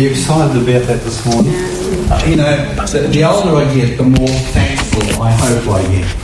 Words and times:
Are 0.00 0.02
you 0.04 0.10
excited 0.12 0.56
about 0.56 0.86
that 0.88 1.02
this 1.02 1.26
morning? 1.26 1.52
Uh, 2.10 2.24
you 2.26 2.36
know, 2.36 2.74
the, 2.86 3.00
the, 3.08 3.22
older 3.22 3.54
I 3.56 3.74
get, 3.74 3.98
the 3.98 4.04
more 4.04 4.28
thankful 4.28 5.22
I 5.22 5.30
hope 5.30 5.68
I 5.68 5.82
get. 5.92 6.16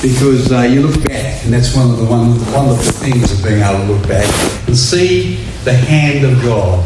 Because 0.00 0.52
uh, 0.52 0.60
you 0.60 0.82
look 0.86 1.02
back, 1.02 1.44
and 1.44 1.52
that's 1.52 1.74
one 1.74 1.90
of 1.90 1.96
the 1.96 2.04
one, 2.04 2.38
wonderful 2.52 2.92
things 2.92 3.32
of 3.32 3.42
being 3.44 3.64
able 3.64 3.84
to 3.84 3.92
look 3.94 4.06
back 4.06 4.28
and 4.68 4.78
see 4.78 5.42
the 5.64 5.72
hand 5.72 6.24
of 6.24 6.40
God 6.40 6.78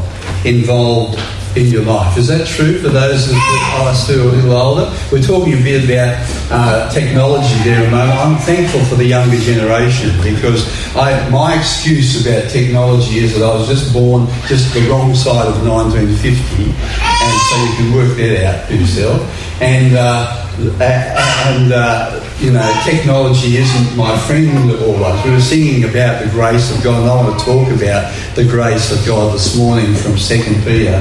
involved 0.46 1.18
in 1.56 1.66
your 1.66 1.82
life. 1.82 2.16
Is 2.16 2.28
that 2.28 2.46
true 2.46 2.78
for 2.78 2.88
those 2.88 3.30
of 3.30 3.36
us 3.36 4.08
who 4.08 4.20
are 4.20 4.28
a 4.28 4.32
little 4.32 4.52
older? 4.52 4.96
We're 5.10 5.22
talking 5.22 5.54
a 5.54 5.62
bit 5.62 5.84
about 5.84 6.16
uh, 6.50 6.90
technology 6.90 7.54
there 7.64 7.86
a 7.86 7.90
moment. 7.90 8.18
I'm 8.18 8.38
thankful 8.38 8.84
for 8.84 8.94
the 8.94 9.04
younger 9.04 9.38
generation 9.38 10.10
because 10.22 10.64
I, 10.96 11.28
my 11.30 11.58
excuse 11.58 12.24
about 12.24 12.50
technology 12.50 13.18
is 13.18 13.38
that 13.38 13.44
I 13.44 13.54
was 13.54 13.68
just 13.68 13.92
born 13.92 14.26
just 14.46 14.72
the 14.74 14.88
wrong 14.88 15.14
side 15.14 15.46
of 15.46 15.66
1950, 15.66 16.64
and 16.64 17.36
so 17.48 17.56
you 17.64 17.72
can 17.76 17.94
work 17.94 18.16
that 18.16 18.44
out 18.44 18.70
yourself. 18.70 19.20
And 19.60 19.96
uh, 19.96 20.39
and 20.58 21.72
uh, 21.72 22.26
you 22.38 22.52
know, 22.52 22.82
technology 22.84 23.56
isn't 23.56 23.96
my 23.96 24.16
friend 24.20 24.70
always. 24.82 25.24
We 25.24 25.30
were 25.30 25.40
singing 25.40 25.84
about 25.84 26.22
the 26.24 26.30
grace 26.30 26.74
of 26.74 26.82
God, 26.82 27.00
and 27.00 27.10
I 27.10 27.16
want 27.16 27.38
to 27.38 27.44
talk 27.44 27.68
about 27.68 28.12
the 28.34 28.44
grace 28.44 28.90
of 28.92 29.06
God 29.06 29.34
this 29.34 29.56
morning 29.56 29.94
from 29.94 30.16
Second 30.16 30.62
Peter. 30.64 30.96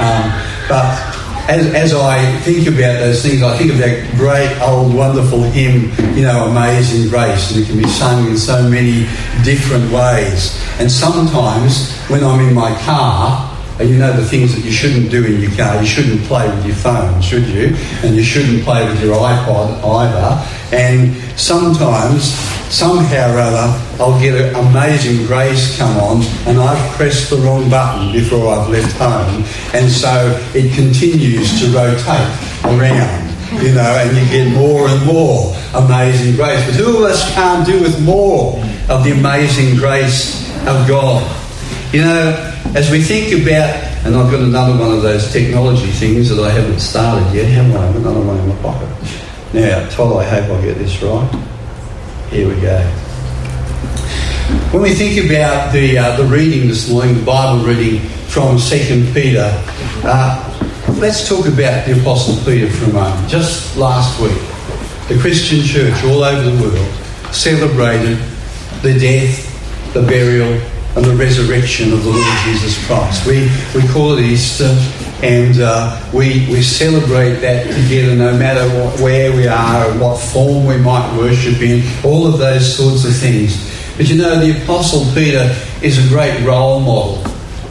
Um, 0.00 0.32
but 0.68 1.18
as, 1.48 1.66
as 1.74 1.94
I 1.94 2.38
think 2.40 2.68
about 2.68 3.00
those 3.00 3.22
things, 3.22 3.42
I 3.42 3.56
think 3.56 3.70
of 3.70 3.78
that 3.78 4.14
great 4.16 4.54
old 4.60 4.94
wonderful 4.94 5.42
hymn, 5.42 5.90
you 6.14 6.24
know, 6.24 6.44
Amazing 6.44 7.08
Grace, 7.08 7.50
and 7.50 7.62
it 7.62 7.66
can 7.66 7.78
be 7.78 7.88
sung 7.88 8.28
in 8.28 8.36
so 8.36 8.68
many 8.68 9.04
different 9.44 9.90
ways. 9.90 10.62
And 10.78 10.92
sometimes 10.92 11.90
when 12.08 12.22
I'm 12.22 12.46
in 12.46 12.54
my 12.54 12.74
car, 12.82 13.47
you 13.86 13.96
know 13.96 14.12
the 14.12 14.24
things 14.24 14.54
that 14.54 14.64
you 14.64 14.72
shouldn't 14.72 15.10
do 15.10 15.24
in 15.24 15.40
your 15.40 15.50
car. 15.52 15.80
You 15.80 15.86
shouldn't 15.86 16.22
play 16.22 16.48
with 16.48 16.66
your 16.66 16.74
phone, 16.76 17.20
should 17.20 17.46
you? 17.46 17.76
And 18.02 18.16
you 18.16 18.24
shouldn't 18.24 18.64
play 18.64 18.84
with 18.88 19.02
your 19.02 19.16
iPod 19.16 19.82
either. 19.84 20.76
And 20.76 21.16
sometimes, 21.38 22.32
somehow 22.72 23.34
or 23.34 23.38
other, 23.38 24.02
I'll 24.02 24.20
get 24.20 24.34
an 24.34 24.54
amazing 24.54 25.26
grace 25.26 25.78
come 25.78 25.96
on 25.98 26.22
and 26.46 26.58
I've 26.58 26.96
pressed 26.96 27.30
the 27.30 27.36
wrong 27.36 27.70
button 27.70 28.12
before 28.12 28.54
I've 28.54 28.68
left 28.68 28.96
home. 28.96 29.44
And 29.74 29.90
so 29.90 30.10
it 30.54 30.74
continues 30.74 31.60
to 31.60 31.66
rotate 31.68 32.64
around 32.64 33.28
you 33.52 33.72
know, 33.74 33.80
and 33.80 34.16
you 34.16 34.24
get 34.30 34.54
more 34.54 34.88
and 34.88 35.06
more 35.06 35.54
amazing 35.74 36.36
grace. 36.36 36.64
But 36.66 36.74
who 36.74 36.98
of 36.98 37.02
us 37.04 37.32
can't 37.34 37.66
do 37.66 37.80
with 37.80 38.00
more 38.02 38.62
of 38.88 39.04
the 39.04 39.12
amazing 39.12 39.76
grace 39.76 40.48
of 40.66 40.86
God? 40.86 41.24
You 41.92 42.02
know, 42.02 42.47
as 42.74 42.90
we 42.90 43.02
think 43.02 43.42
about, 43.42 43.74
and 44.04 44.14
I've 44.14 44.30
got 44.30 44.40
another 44.40 44.78
one 44.78 44.92
of 44.92 45.02
those 45.02 45.32
technology 45.32 45.90
things 45.92 46.28
that 46.28 46.42
I 46.42 46.50
haven't 46.50 46.80
started 46.80 47.34
yet, 47.34 47.46
have 47.46 47.74
I? 47.74 47.86
Another 47.86 48.20
one 48.20 48.38
in 48.38 48.48
my 48.48 48.56
pocket. 48.56 48.88
Now, 49.54 49.88
Todd, 49.88 50.22
I 50.22 50.28
hope 50.28 50.58
I 50.58 50.62
get 50.62 50.78
this 50.78 51.02
right. 51.02 51.28
Here 52.30 52.46
we 52.46 52.60
go. 52.60 52.78
When 54.72 54.82
we 54.82 54.94
think 54.94 55.24
about 55.24 55.72
the, 55.72 55.96
uh, 55.98 56.16
the 56.16 56.24
reading 56.24 56.68
this 56.68 56.90
morning, 56.90 57.14
the 57.16 57.24
Bible 57.24 57.64
reading 57.64 58.00
from 58.28 58.58
2 58.58 59.12
Peter, 59.14 59.50
uh, 60.04 60.94
let's 60.98 61.26
talk 61.28 61.46
about 61.46 61.86
the 61.86 61.98
Apostle 62.00 62.36
Peter 62.44 62.70
for 62.70 62.90
a 62.90 62.92
moment. 62.92 63.30
Just 63.30 63.76
last 63.76 64.20
week, 64.20 64.36
the 65.08 65.18
Christian 65.18 65.62
church 65.62 66.04
all 66.04 66.22
over 66.22 66.50
the 66.50 66.62
world 66.62 67.34
celebrated 67.34 68.18
the 68.82 68.98
death, 68.98 69.92
the 69.94 70.02
burial, 70.02 70.60
and 70.98 71.06
the 71.06 71.14
resurrection 71.14 71.92
of 71.92 72.02
the 72.02 72.10
Lord 72.10 72.36
Jesus 72.44 72.84
Christ. 72.86 73.24
We, 73.24 73.48
we 73.72 73.86
call 73.88 74.18
it 74.18 74.24
Easter 74.24 74.76
and 75.22 75.60
uh, 75.60 76.00
we, 76.12 76.46
we 76.50 76.60
celebrate 76.60 77.34
that 77.34 77.66
together 77.72 78.16
no 78.16 78.36
matter 78.36 78.68
what, 78.76 79.00
where 79.00 79.32
we 79.32 79.46
are 79.46 79.88
or 79.88 79.98
what 79.98 80.18
form 80.18 80.66
we 80.66 80.76
might 80.76 81.16
worship 81.16 81.60
in, 81.60 81.84
all 82.04 82.26
of 82.26 82.38
those 82.38 82.76
sorts 82.76 83.04
of 83.04 83.14
things. 83.14 83.72
But 83.96 84.08
you 84.08 84.16
know, 84.16 84.40
the 84.40 84.60
Apostle 84.64 85.04
Peter 85.14 85.54
is 85.82 86.04
a 86.04 86.08
great 86.08 86.44
role 86.44 86.80
model. 86.80 87.16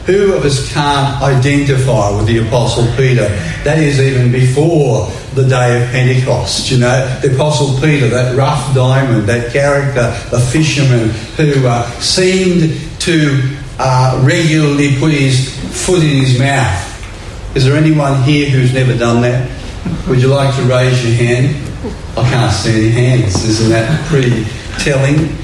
Who 0.06 0.32
of 0.32 0.46
us 0.46 0.72
can't 0.72 1.22
identify 1.22 2.16
with 2.16 2.26
the 2.26 2.46
Apostle 2.46 2.86
Peter? 2.96 3.28
That 3.64 3.78
is 3.78 4.00
even 4.00 4.32
before 4.32 5.10
the 5.34 5.44
day 5.44 5.82
of 5.82 5.90
Pentecost. 5.90 6.70
You 6.70 6.78
know, 6.78 7.20
the 7.20 7.34
Apostle 7.34 7.80
Peter, 7.80 8.08
that 8.08 8.36
rough 8.36 8.74
diamond, 8.74 9.28
that 9.28 9.52
character, 9.52 10.14
the 10.30 10.40
fisherman 10.40 11.10
who 11.36 11.66
uh, 11.66 11.88
seemed 12.00 12.78
to 13.00 13.56
uh, 13.78 14.22
regularly 14.24 14.98
put 14.98 15.12
his 15.12 15.56
foot 15.86 16.02
in 16.02 16.16
his 16.16 16.38
mouth. 16.38 17.56
Is 17.56 17.64
there 17.64 17.76
anyone 17.76 18.22
here 18.22 18.50
who's 18.50 18.72
never 18.72 18.96
done 18.96 19.22
that? 19.22 19.50
Would 20.08 20.20
you 20.20 20.28
like 20.28 20.54
to 20.56 20.62
raise 20.62 21.04
your 21.04 21.14
hand? 21.14 21.56
I 22.16 22.28
can't 22.28 22.52
see 22.52 22.88
any 22.88 22.90
hands. 22.90 23.44
Isn't 23.44 23.70
that 23.70 24.06
pretty 24.06 24.44
telling? 24.78 25.36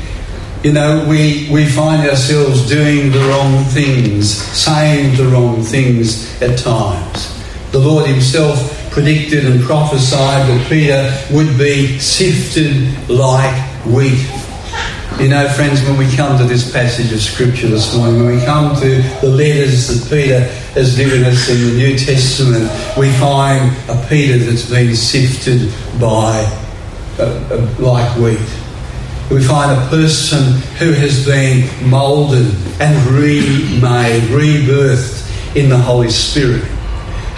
You 0.65 0.73
know, 0.73 1.07
we, 1.09 1.49
we 1.53 1.67
find 1.67 2.09
ourselves 2.09 2.67
doing 2.69 3.13
the 3.13 3.21
wrong 3.29 3.65
things, 3.65 4.35
saying 4.35 5.17
the 5.17 5.27
wrong 5.27 5.63
things 5.63 6.41
at 6.43 6.59
times. 6.59 7.31
The 7.71 7.79
Lord 7.79 8.07
Himself 8.07 8.74
predicted 8.95 9.45
and 9.45 9.61
prophesied 9.65 10.49
that 10.49 10.67
Peter 10.69 11.13
would 11.35 11.59
be 11.59 11.99
sifted 11.99 12.97
like 13.11 13.53
wheat. 13.85 14.25
You 15.19 15.29
know, 15.29 15.49
friends, 15.49 15.83
when 15.83 15.99
we 15.99 16.09
come 16.15 16.39
to 16.39 16.45
this 16.45 16.73
passage 16.73 17.13
of 17.13 17.21
Scripture 17.21 17.67
this 17.67 17.97
morning, 17.97 18.25
when 18.25 18.37
we 18.37 18.45
come 18.45 18.75
to 18.81 19.03
the 19.21 19.29
letters 19.29 19.89
that 19.89 20.09
Peter 20.09 20.41
has 20.75 20.97
given 20.97 21.25
us 21.25 21.49
in 21.49 21.61
the 21.67 21.73
New 21.77 21.99
Testament, 21.99 22.71
we 22.97 23.11
find 23.15 23.77
a 23.89 24.07
Peter 24.09 24.39
that's 24.39 24.71
been 24.71 24.95
sifted 24.95 25.73
by 26.01 26.45
uh, 27.19 27.25
uh, 27.51 27.75
like 27.81 28.17
wheat. 28.17 28.39
We 29.29 29.43
find 29.43 29.73
a 29.73 29.89
person 29.89 30.53
who 30.79 30.93
has 30.93 31.27
been 31.27 31.69
moulded 31.89 32.55
and 32.81 33.07
remade, 33.11 34.23
rebirthed 34.31 35.57
in 35.57 35.69
the 35.69 35.79
Holy 35.79 36.11
Spirit, 36.11 36.65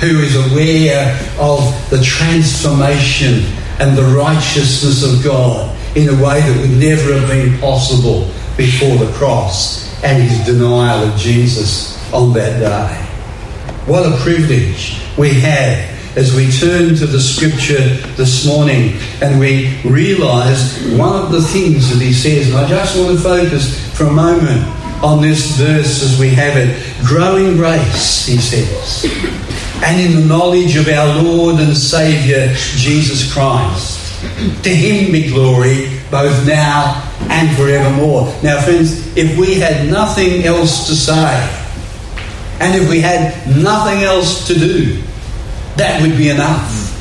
who 0.01 0.21
is 0.21 0.37
aware 0.51 1.19
of 1.39 1.61
the 1.91 2.01
transformation 2.03 3.45
and 3.81 3.97
the 3.97 4.05
righteousness 4.17 5.03
of 5.03 5.25
God 5.25 5.75
in 5.97 6.09
a 6.09 6.13
way 6.13 6.41
that 6.41 6.57
would 6.61 6.79
never 6.79 7.19
have 7.19 7.29
been 7.29 7.59
possible 7.59 8.31
before 8.57 8.97
the 8.97 9.11
cross 9.15 9.87
and 10.05 10.23
his 10.23 10.45
denial 10.45 11.09
of 11.09 11.19
Jesus 11.19 11.97
on 12.13 12.33
that 12.35 12.61
day. 12.61 13.07
What 13.91 14.05
a 14.05 14.17
privilege 14.23 15.01
we 15.17 15.33
have 15.35 15.97
as 16.17 16.35
we 16.35 16.51
turn 16.51 16.95
to 16.97 17.07
the 17.07 17.21
scripture 17.21 17.97
this 18.17 18.47
morning 18.47 18.99
and 19.23 19.39
we 19.39 19.81
realise 19.85 20.83
one 20.93 21.23
of 21.23 21.31
the 21.31 21.43
things 21.43 21.91
that 21.91 22.03
he 22.03 22.13
says, 22.13 22.49
and 22.49 22.57
I 22.57 22.69
just 22.69 22.99
want 22.99 23.17
to 23.17 23.23
focus 23.23 23.97
for 23.97 24.05
a 24.05 24.13
moment 24.13 24.63
on 25.03 25.21
this 25.21 25.57
verse 25.57 26.03
as 26.03 26.19
we 26.19 26.31
have 26.31 26.57
it. 26.57 26.83
Growing 27.05 27.57
grace, 27.57 28.27
he 28.27 28.39
says, 28.39 29.05
and 29.85 30.01
in 30.01 30.21
the 30.21 30.27
knowledge 30.27 30.77
of 30.77 30.89
our 30.89 31.23
Lord 31.23 31.61
and 31.61 31.77
Saviour, 31.77 32.49
Jesus 32.55 33.33
Christ. 33.33 34.03
To 34.65 34.71
him 34.71 35.13
be 35.13 35.29
glory 35.29 36.01
both 36.11 36.47
now 36.47 37.03
and 37.29 37.57
forevermore. 37.57 38.33
Now, 38.43 38.61
friends, 38.61 39.17
if 39.17 39.37
we 39.39 39.55
had 39.55 39.91
nothing 39.91 40.45
else 40.45 40.87
to 40.87 40.95
say, 40.95 41.63
and 42.61 42.75
if 42.75 42.89
we 42.89 43.01
had 43.01 43.47
nothing 43.57 44.03
else 44.03 44.47
to 44.49 44.55
do, 44.55 45.03
that 45.77 46.01
would 46.01 46.17
be 46.17 46.31
enough. 46.31 46.93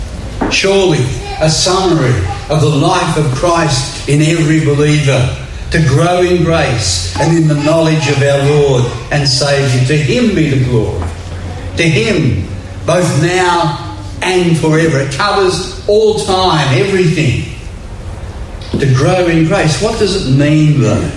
Surely, 0.51 1.03
a 1.39 1.49
summary 1.49 2.15
of 2.49 2.61
the 2.61 2.69
life 2.69 3.17
of 3.17 3.25
Christ 3.35 4.07
in 4.09 4.21
every 4.21 4.63
believer 4.65 5.45
to 5.71 5.79
grow 5.87 6.21
in 6.21 6.43
grace 6.43 7.17
and 7.19 7.37
in 7.37 7.47
the 7.47 7.63
knowledge 7.63 8.07
of 8.09 8.21
our 8.21 8.49
Lord 8.49 8.85
and 9.11 9.27
Saviour. 9.27 9.85
To 9.87 9.97
Him 9.97 10.35
be 10.35 10.49
the 10.49 10.63
glory. 10.65 11.07
To 11.77 11.83
Him, 11.83 12.47
both 12.85 13.21
now 13.21 13.95
and 14.21 14.57
forever. 14.57 14.99
It 14.99 15.13
covers 15.13 15.87
all 15.87 16.19
time, 16.19 16.77
everything. 16.77 17.51
To 18.79 18.93
grow 18.93 19.27
in 19.27 19.45
grace. 19.45 19.81
What 19.81 19.97
does 19.99 20.27
it 20.27 20.31
mean, 20.37 20.81
though? 20.81 21.11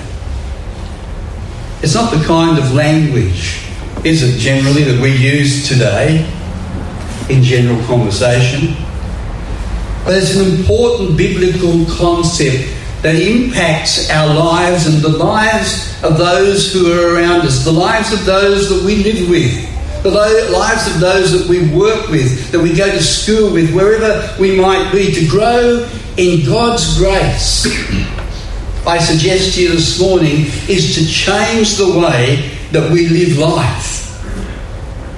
It's 1.82 1.94
not 1.94 2.12
the 2.12 2.24
kind 2.24 2.58
of 2.58 2.72
language, 2.72 3.60
is 4.04 4.22
it, 4.22 4.38
generally, 4.38 4.84
that 4.84 5.00
we 5.00 5.14
use 5.14 5.68
today 5.68 6.26
in 7.28 7.42
general 7.42 7.84
conversation? 7.86 8.74
But 10.04 10.14
it's 10.14 10.36
an 10.36 10.58
important 10.58 11.16
biblical 11.16 11.84
concept 11.96 12.74
that 13.02 13.14
impacts 13.14 14.10
our 14.10 14.34
lives 14.34 14.86
and 14.86 15.02
the 15.02 15.16
lives 15.16 16.02
of 16.02 16.18
those 16.18 16.72
who 16.72 16.92
are 16.92 17.14
around 17.14 17.42
us, 17.42 17.64
the 17.64 17.72
lives 17.72 18.12
of 18.12 18.24
those 18.24 18.68
that 18.68 18.84
we 18.84 19.02
live 19.04 19.28
with 19.28 19.77
the 20.02 20.48
lives 20.52 20.94
of 20.94 21.00
those 21.00 21.32
that 21.32 21.48
we 21.48 21.68
work 21.76 22.08
with, 22.08 22.50
that 22.52 22.60
we 22.60 22.74
go 22.74 22.90
to 22.90 23.02
school 23.02 23.52
with, 23.52 23.74
wherever 23.74 24.34
we 24.40 24.58
might 24.60 24.90
be, 24.92 25.12
to 25.12 25.26
grow 25.28 25.88
in 26.16 26.46
God's 26.46 26.98
grace. 26.98 27.66
I 28.86 28.98
suggest 28.98 29.54
to 29.54 29.62
you 29.62 29.70
this 29.70 30.00
morning 30.00 30.46
is 30.68 30.94
to 30.94 31.06
change 31.06 31.76
the 31.76 31.98
way 31.98 32.56
that 32.72 32.90
we 32.90 33.08
live 33.08 33.38
life. 33.38 33.98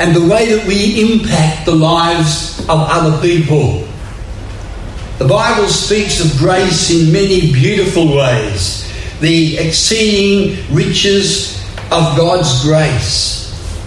and 0.00 0.16
the 0.16 0.26
way 0.26 0.50
that 0.54 0.66
we 0.66 1.12
impact 1.12 1.66
the 1.66 1.74
lives 1.74 2.58
of 2.60 2.78
other 2.88 3.20
people. 3.20 3.86
The 5.18 5.28
Bible 5.28 5.68
speaks 5.68 6.24
of 6.24 6.38
grace 6.38 6.90
in 6.90 7.12
many 7.12 7.52
beautiful 7.52 8.16
ways. 8.16 8.90
The 9.20 9.58
exceeding 9.58 10.74
riches 10.74 11.62
of 11.92 12.16
God's 12.16 12.62
grace, 12.62 13.39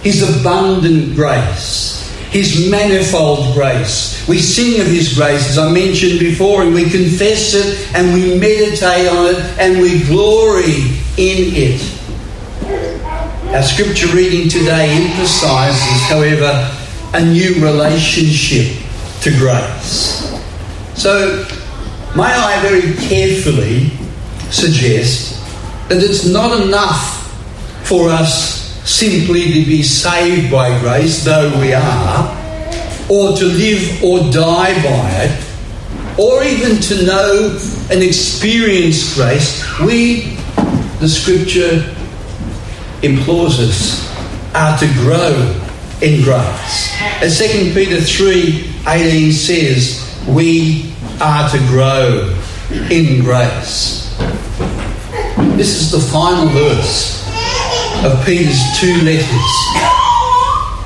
His 0.04 0.38
abundant 0.38 1.14
grace, 1.14 2.06
His 2.30 2.70
manifold 2.70 3.54
grace. 3.54 4.28
We 4.28 4.38
sing 4.38 4.78
of 4.82 4.86
His 4.86 5.14
grace, 5.14 5.48
as 5.48 5.56
I 5.56 5.72
mentioned 5.72 6.20
before, 6.20 6.62
and 6.62 6.74
we 6.74 6.90
confess 6.90 7.54
it 7.54 7.88
and 7.94 8.12
we 8.12 8.38
meditate 8.38 9.08
on 9.08 9.34
it 9.34 9.38
and 9.58 9.80
we 9.80 10.04
glory 10.04 10.92
in 11.16 11.54
it. 11.56 11.80
Our 13.54 13.62
scripture 13.62 14.14
reading 14.14 14.50
today 14.50 14.90
emphasises, 14.90 16.02
however, 16.02 16.70
a 17.14 17.24
new 17.24 17.54
relationship 17.64 18.76
to 19.22 19.30
grace. 19.38 20.38
So, 20.96 21.46
may 22.14 22.24
I 22.24 22.60
very 22.60 22.92
carefully 23.08 23.90
suggest 24.50 25.40
that 25.88 26.02
it's 26.02 26.26
not 26.26 26.60
enough 26.60 27.22
for 27.84 28.10
us 28.10 28.63
simply 28.84 29.44
to 29.46 29.64
be 29.66 29.82
saved 29.82 30.50
by 30.50 30.78
grace, 30.80 31.24
though 31.24 31.58
we 31.58 31.72
are, 31.72 32.28
or 33.08 33.36
to 33.36 33.44
live 33.44 34.02
or 34.02 34.30
die 34.30 34.74
by 34.82 35.10
it, 35.24 36.18
or 36.18 36.44
even 36.44 36.80
to 36.80 37.04
know 37.04 37.58
and 37.90 38.02
experience 38.02 39.14
grace. 39.14 39.64
We, 39.80 40.36
the 41.00 41.08
scripture 41.08 41.94
implores 43.02 43.58
us, 43.58 44.04
are 44.54 44.78
to 44.78 44.86
grow 44.94 45.60
in 46.02 46.22
grace. 46.22 46.94
As 47.22 47.38
2 47.38 47.72
Peter 47.74 48.00
3 48.00 48.70
18 48.86 49.32
says, 49.32 50.24
we 50.28 50.92
are 51.20 51.48
to 51.50 51.58
grow 51.68 52.36
in 52.90 53.24
grace. 53.24 54.14
This 55.56 55.80
is 55.80 55.90
the 55.90 56.00
final 56.00 56.48
verse 56.48 57.23
of 58.04 58.24
Peter's 58.26 58.60
two 58.78 59.00
letters. 59.02 59.50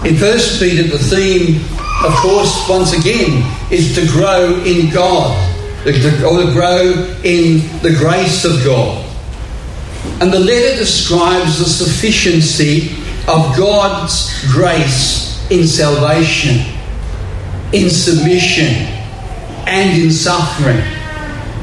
In 0.05 0.17
First 0.17 0.61
Peter, 0.61 0.85
the 0.85 0.99
theme, 0.99 1.61
of 2.05 2.15
course, 2.15 2.69
once 2.69 2.93
again, 2.93 3.43
is 3.73 3.97
to 3.97 4.07
grow 4.07 4.55
in 4.63 4.89
God, 4.95 5.37
or 5.85 5.93
to 5.93 6.53
grow 6.53 7.17
in 7.25 7.59
the 7.83 7.93
grace 7.99 8.45
of 8.45 8.65
God. 8.65 9.05
And 10.21 10.33
the 10.33 10.39
letter 10.39 10.77
describes 10.77 11.59
the 11.59 11.65
sufficiency 11.65 12.93
of 13.27 13.57
God's 13.57 14.31
grace 14.53 15.45
in 15.51 15.67
salvation, 15.67 16.73
in 17.73 17.91
submission, 17.91 18.75
and 19.67 20.01
in 20.01 20.13
suffering. 20.13 20.79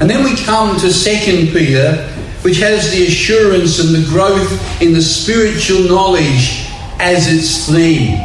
And 0.01 0.09
then 0.09 0.25
we 0.25 0.35
come 0.35 0.77
to 0.81 0.91
2 0.91 1.53
Peter, 1.53 2.11
which 2.45 2.59
has 2.59 2.91
the 2.91 3.07
assurance 3.07 3.79
and 3.79 3.95
the 3.95 4.07
growth 4.07 4.79
in 4.79 4.93
the 4.93 5.01
spiritual 5.01 5.81
knowledge 5.87 6.69
as 6.99 7.27
its 7.27 7.67
theme. 7.67 8.19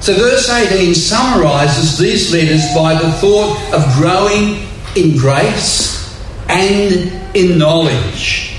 So, 0.00 0.14
verse 0.14 0.50
18 0.50 0.96
summarizes 0.96 1.96
these 1.96 2.32
letters 2.32 2.64
by 2.74 3.00
the 3.00 3.12
thought 3.12 3.56
of 3.72 3.84
growing 3.94 4.66
in 4.96 5.16
grace 5.16 6.20
and 6.48 7.36
in 7.36 7.56
knowledge. 7.56 8.56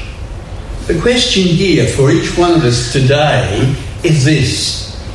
The 0.87 1.01
question 1.01 1.43
here 1.43 1.87
for 1.87 2.09
each 2.09 2.37
one 2.37 2.53
of 2.53 2.63
us 2.63 2.93
today 2.93 3.75
is 4.05 4.23
this 4.23 5.05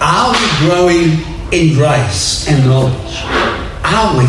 Are 0.00 0.32
we 0.32 0.66
growing 0.68 1.52
in 1.52 1.74
grace 1.74 2.48
and 2.48 2.64
knowledge? 2.64 3.22
Are 3.84 4.18
we? 4.18 4.24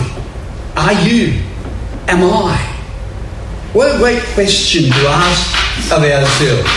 Are 0.76 1.08
you? 1.08 1.40
Am 2.08 2.24
I? 2.24 2.73
What 3.74 3.96
a 3.96 3.98
great 3.98 4.22
question 4.36 4.84
to 4.84 5.08
ask 5.08 5.92
of 5.92 6.04
ourselves. 6.04 6.70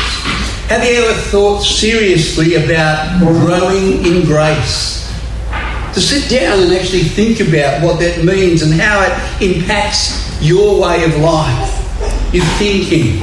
Have 0.70 0.82
you 0.82 1.04
ever 1.04 1.12
thought 1.28 1.60
seriously 1.60 2.54
about 2.54 3.18
growing 3.18 4.02
in 4.06 4.24
grace? 4.24 5.06
To 5.92 6.00
sit 6.00 6.30
down 6.30 6.58
and 6.62 6.72
actually 6.72 7.02
think 7.02 7.40
about 7.40 7.82
what 7.82 8.00
that 8.00 8.24
means 8.24 8.62
and 8.62 8.72
how 8.72 9.02
it 9.02 9.12
impacts 9.42 10.40
your 10.42 10.80
way 10.80 11.04
of 11.04 11.14
life, 11.18 12.32
your 12.32 12.46
thinking, 12.56 13.18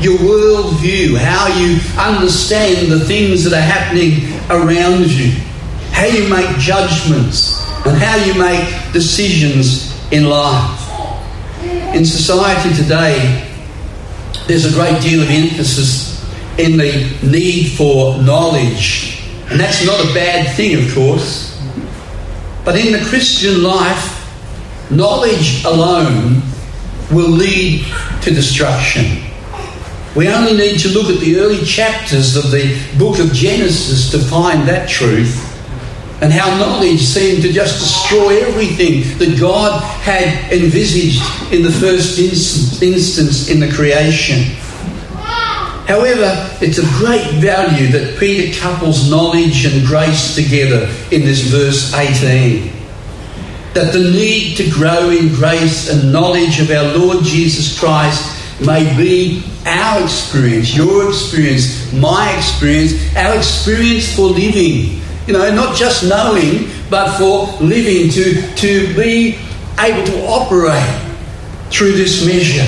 your 0.00 0.16
worldview, 0.16 1.18
how 1.18 1.48
you 1.48 1.80
understand 2.00 2.90
the 2.90 3.00
things 3.00 3.44
that 3.44 3.52
are 3.52 3.60
happening 3.60 4.32
around 4.48 5.10
you, 5.10 5.32
how 5.90 6.06
you 6.06 6.30
make 6.30 6.48
judgments, 6.56 7.62
and 7.84 7.94
how 7.94 8.16
you 8.24 8.32
make 8.40 8.66
decisions 8.94 9.92
in 10.12 10.30
life 10.30 10.81
in 11.94 12.04
society 12.04 12.74
today, 12.74 13.48
there's 14.46 14.64
a 14.64 14.74
great 14.74 15.00
deal 15.02 15.22
of 15.22 15.30
emphasis 15.30 16.22
in 16.58 16.76
the 16.76 17.18
need 17.22 17.72
for 17.72 18.20
knowledge. 18.22 19.22
And 19.50 19.60
that's 19.60 19.84
not 19.84 20.00
a 20.00 20.14
bad 20.14 20.56
thing, 20.56 20.82
of 20.82 20.94
course. 20.94 21.60
But 22.64 22.76
in 22.76 22.92
the 22.92 23.04
Christian 23.06 23.62
life, 23.62 24.18
knowledge 24.90 25.64
alone 25.64 26.42
will 27.10 27.30
lead 27.30 27.84
to 28.22 28.30
destruction. 28.30 29.22
We 30.16 30.28
only 30.28 30.56
need 30.56 30.78
to 30.80 30.88
look 30.88 31.08
at 31.08 31.20
the 31.20 31.38
early 31.38 31.64
chapters 31.64 32.36
of 32.36 32.50
the 32.50 32.78
book 32.98 33.18
of 33.18 33.32
Genesis 33.32 34.10
to 34.10 34.18
find 34.18 34.68
that 34.68 34.88
truth 34.88 35.51
and 36.22 36.32
how 36.32 36.56
knowledge 36.56 37.00
seemed 37.00 37.42
to 37.42 37.52
just 37.52 37.80
destroy 37.80 38.38
everything 38.46 39.18
that 39.18 39.40
God 39.40 39.82
had 40.02 40.52
envisaged 40.52 41.20
in 41.52 41.64
the 41.64 41.72
first 41.72 42.16
instance 42.16 43.50
in 43.50 43.58
the 43.58 43.68
creation. 43.68 44.54
However, 45.88 46.48
it's 46.60 46.78
of 46.78 46.84
great 46.92 47.26
value 47.40 47.88
that 47.88 48.20
Peter 48.20 48.56
couples 48.60 49.10
knowledge 49.10 49.66
and 49.66 49.84
grace 49.84 50.36
together 50.36 50.86
in 51.10 51.22
this 51.22 51.40
verse 51.40 51.92
18. 51.92 52.72
That 53.74 53.92
the 53.92 53.98
need 54.12 54.56
to 54.58 54.70
grow 54.70 55.10
in 55.10 55.34
grace 55.34 55.90
and 55.90 56.12
knowledge 56.12 56.60
of 56.60 56.70
our 56.70 56.96
Lord 56.96 57.24
Jesus 57.24 57.76
Christ 57.76 58.60
may 58.64 58.96
be 58.96 59.42
our 59.66 60.04
experience, 60.04 60.72
your 60.76 61.08
experience, 61.08 61.92
my 61.92 62.32
experience, 62.36 62.92
our 63.16 63.36
experience 63.36 64.14
for 64.14 64.28
living 64.28 65.01
you 65.26 65.32
know, 65.32 65.54
not 65.54 65.76
just 65.76 66.08
knowing, 66.08 66.68
but 66.90 67.16
for 67.16 67.46
living, 67.64 68.10
to, 68.10 68.54
to 68.56 68.94
be 68.94 69.38
able 69.78 70.04
to 70.04 70.26
operate 70.26 71.00
through 71.70 71.92
this 71.92 72.26
measure. 72.26 72.66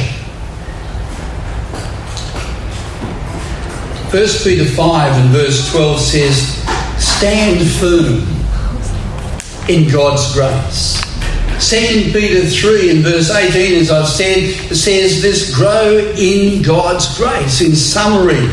1 4.14 4.22
Peter 4.44 4.64
5 4.64 5.12
and 5.20 5.30
verse 5.30 5.70
12 5.72 6.00
says, 6.00 6.64
Stand 6.98 7.68
firm 7.68 8.22
in 9.68 9.90
God's 9.90 10.32
grace. 10.32 11.02
2 11.68 12.12
Peter 12.12 12.46
3 12.46 12.90
and 12.90 13.04
verse 13.04 13.30
18, 13.30 13.80
as 13.80 13.90
I've 13.90 14.08
said, 14.08 14.54
says 14.74 15.20
this 15.20 15.54
grow 15.54 15.98
in 16.16 16.62
God's 16.62 17.16
grace. 17.16 17.60
In 17.60 17.74
summary, 17.74 18.48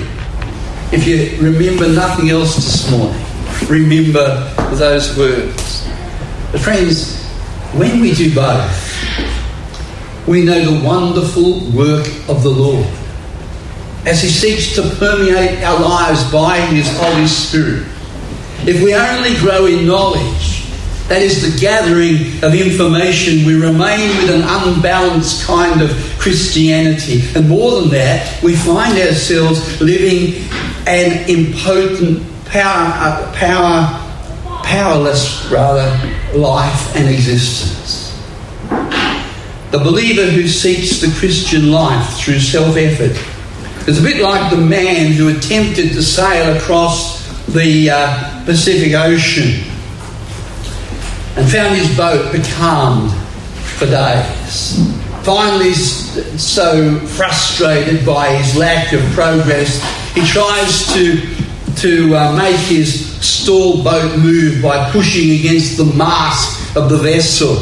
if 0.92 1.06
you 1.06 1.40
remember 1.40 1.88
nothing 1.88 2.30
else 2.30 2.56
this 2.56 2.90
morning, 2.90 3.31
remember 3.70 4.54
those 4.76 5.18
words. 5.18 5.88
But, 6.52 6.62
friends, 6.62 7.22
when 7.74 8.02
we 8.02 8.14
do 8.14 8.34
both, 8.34 10.28
we 10.28 10.44
know 10.44 10.64
the 10.64 10.86
wonderful 10.86 11.60
work 11.72 12.08
of 12.30 12.44
the 12.44 12.50
Lord 12.50 12.88
as 14.06 14.22
He 14.22 14.30
seeks 14.30 14.76
to 14.76 14.82
permeate 14.98 15.64
our 15.64 15.80
lives 15.80 16.30
by 16.32 16.60
His 16.60 16.90
Holy 16.98 17.28
Spirit. 17.28 17.88
If 18.68 18.84
we 18.84 18.94
only 18.94 19.36
grow 19.38 19.66
in 19.66 19.88
knowledge, 19.88 20.62
that 21.08 21.22
is 21.22 21.42
the 21.42 21.60
gathering 21.60 22.42
of 22.44 22.56
information, 22.56 23.46
we 23.46 23.60
remain 23.60 24.08
with 24.18 24.30
an 24.30 24.44
unbalanced 24.44 25.46
kind 25.46 25.82
of 25.82 25.90
Christianity. 26.18 27.24
And 27.36 27.50
more 27.50 27.82
than 27.82 27.90
that, 27.90 28.42
we 28.42 28.56
find 28.56 28.98
ourselves 28.98 29.82
living 29.82 30.48
an 30.88 31.30
impotent 31.30 32.31
power, 32.52 32.92
uh, 32.96 33.34
power, 33.34 34.64
powerless 34.64 35.50
rather 35.50 35.88
life 36.38 36.96
and 36.98 37.08
existence. 37.08 38.12
The 39.72 39.80
believer 39.80 40.30
who 40.30 40.50
seeks 40.50 41.00
the 41.00 41.18
Christian 41.18 41.72
life 41.72 42.18
through 42.18 42.40
self 42.40 42.76
effort 42.76 43.18
is 43.88 44.00
a 44.00 44.04
bit 44.04 44.22
like 44.22 44.52
the 44.52 44.58
man 44.58 45.14
who 45.14 45.30
attempted 45.30 45.94
to 45.94 46.04
sail 46.04 46.58
across 46.58 47.22
the 47.48 47.90
uh, 47.90 48.46
Pacific 48.46 48.94
Ocean 48.96 49.66
and 51.38 51.50
found 51.50 51.78
his 51.78 51.96
boat 51.96 52.34
becalmed 52.34 53.12
for 53.78 53.86
days. 53.86 54.78
Finally, 55.24 55.74
so 55.74 57.00
frustrated 57.00 58.06
by 58.06 58.36
his 58.36 58.58
lack 58.58 58.92
of 58.92 59.02
progress, 59.14 59.82
he 60.14 60.22
tries 60.26 60.94
to 60.94 61.41
to 61.82 62.16
uh, 62.16 62.36
make 62.38 62.56
his 62.58 63.18
stall 63.26 63.84
boat 63.84 64.20
move 64.20 64.62
by 64.62 64.92
pushing 64.92 65.40
against 65.40 65.78
the 65.78 65.86
mast 65.86 66.78
of 66.78 66.90
the 66.90 66.98
vessel. 66.98 67.56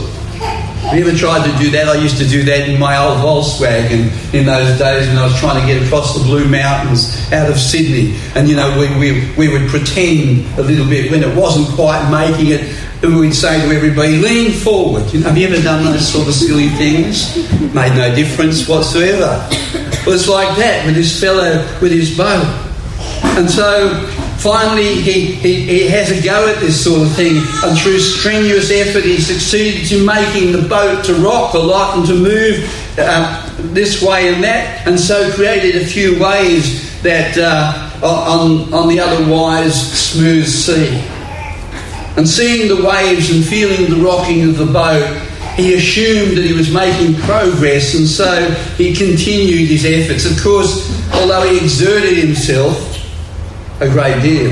Have 0.83 0.97
you 0.97 1.07
ever 1.07 1.17
tried 1.17 1.49
to 1.49 1.57
do 1.57 1.69
that? 1.71 1.87
I 1.87 1.95
used 1.95 2.17
to 2.17 2.27
do 2.27 2.43
that 2.43 2.67
in 2.67 2.77
my 2.79 2.97
old 2.97 3.19
Volkswagen 3.19 4.11
in 4.33 4.45
those 4.45 4.77
days 4.77 5.07
when 5.07 5.17
I 5.17 5.23
was 5.23 5.39
trying 5.39 5.61
to 5.61 5.65
get 5.65 5.81
across 5.85 6.17
the 6.17 6.23
Blue 6.23 6.49
Mountains 6.49 7.31
out 7.31 7.49
of 7.49 7.57
Sydney. 7.57 8.19
And, 8.35 8.49
you 8.49 8.57
know, 8.57 8.77
we, 8.77 8.89
we, 8.99 9.31
we 9.37 9.47
would 9.47 9.69
pretend 9.69 10.45
a 10.59 10.63
little 10.63 10.87
bit 10.87 11.11
when 11.11 11.23
it 11.23 11.37
wasn't 11.37 11.67
quite 11.75 12.09
making 12.11 12.47
it. 12.47 12.61
We'd 13.01 13.33
say 13.33 13.61
to 13.61 13.73
everybody, 13.73 14.17
lean 14.17 14.51
forward. 14.51 15.13
You 15.13 15.21
know, 15.21 15.29
have 15.29 15.37
you 15.37 15.47
ever 15.47 15.61
done 15.61 15.85
those 15.85 16.11
sort 16.11 16.27
of 16.27 16.33
silly 16.33 16.67
things? 16.69 17.37
Made 17.73 17.95
no 17.95 18.13
difference 18.13 18.67
whatsoever. 18.67 19.47
Well, 20.05 20.15
it's 20.15 20.27
like 20.27 20.57
that 20.57 20.85
with 20.85 20.95
this 20.95 21.17
fellow 21.21 21.65
with 21.79 21.93
his 21.93 22.17
boat. 22.17 22.68
And 23.37 23.49
so 23.49 24.07
Finally, 24.39 24.95
he, 25.01 25.33
he, 25.33 25.65
he 25.65 25.87
has 25.89 26.11
a 26.11 26.23
go 26.23 26.47
at 26.47 26.61
this 26.61 26.81
sort 26.81 27.01
of 27.01 27.13
thing, 27.13 27.43
and 27.61 27.77
through 27.77 27.99
strenuous 27.99 28.71
effort, 28.71 29.03
he 29.03 29.19
succeeds 29.19 29.91
in 29.91 30.05
making 30.05 30.53
the 30.53 30.65
boat 30.65 31.03
to 31.03 31.13
rock 31.15 31.53
a 31.55 31.59
lot 31.59 31.97
and 31.97 32.07
to 32.07 32.13
move 32.13 32.95
uh, 32.97 33.51
this 33.73 34.01
way 34.01 34.33
and 34.33 34.41
that, 34.41 34.87
and 34.87 34.97
so 34.97 35.29
created 35.33 35.81
a 35.81 35.85
few 35.85 36.17
waves 36.23 37.01
that 37.03 37.37
uh, 37.37 38.05
on, 38.05 38.73
on 38.73 38.87
the 38.87 38.97
otherwise 38.97 39.75
smooth 39.91 40.47
sea. 40.47 40.87
And 42.15 42.25
seeing 42.25 42.69
the 42.69 42.81
waves 42.81 43.35
and 43.35 43.43
feeling 43.43 43.89
the 43.89 44.01
rocking 44.01 44.47
of 44.47 44.57
the 44.57 44.67
boat, 44.67 45.03
he 45.57 45.73
assumed 45.73 46.37
that 46.37 46.45
he 46.45 46.53
was 46.53 46.73
making 46.73 47.15
progress, 47.23 47.93
and 47.93 48.07
so 48.07 48.49
he 48.77 48.95
continued 48.95 49.67
his 49.67 49.83
efforts. 49.83 50.23
Of 50.23 50.41
course, 50.41 50.89
although 51.13 51.43
he 51.43 51.57
exerted 51.57 52.17
himself, 52.17 52.88
a 53.79 53.87
great 53.87 54.21
deal. 54.21 54.51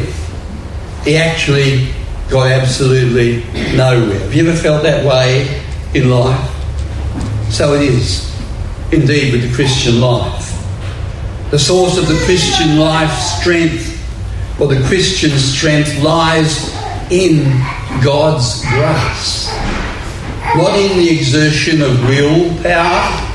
He 1.04 1.18
actually 1.18 1.94
got 2.30 2.52
absolutely 2.52 3.44
nowhere. 3.76 4.20
Have 4.20 4.34
you 4.34 4.48
ever 4.48 4.58
felt 4.58 4.84
that 4.84 5.06
way 5.06 5.62
in 5.94 6.10
life? 6.10 6.50
So 7.52 7.74
it 7.74 7.82
is, 7.82 8.34
indeed, 8.92 9.34
with 9.34 9.50
the 9.50 9.54
Christian 9.56 10.02
life. 10.02 10.54
The 11.52 11.60
source 11.60 11.98
of 11.98 12.08
the 12.08 12.22
Christian 12.26 12.78
life 12.78 13.12
strength, 13.12 13.94
or 14.60 14.68
the 14.68 14.86
Christian 14.88 15.32
strength, 15.32 16.02
lies 16.02 16.74
in 17.12 17.44
God's 18.04 18.64
grace. 18.66 19.48
Not 20.56 20.78
in 20.80 20.98
the 20.98 21.10
exertion 21.10 21.82
of 21.82 22.02
willpower 22.08 23.34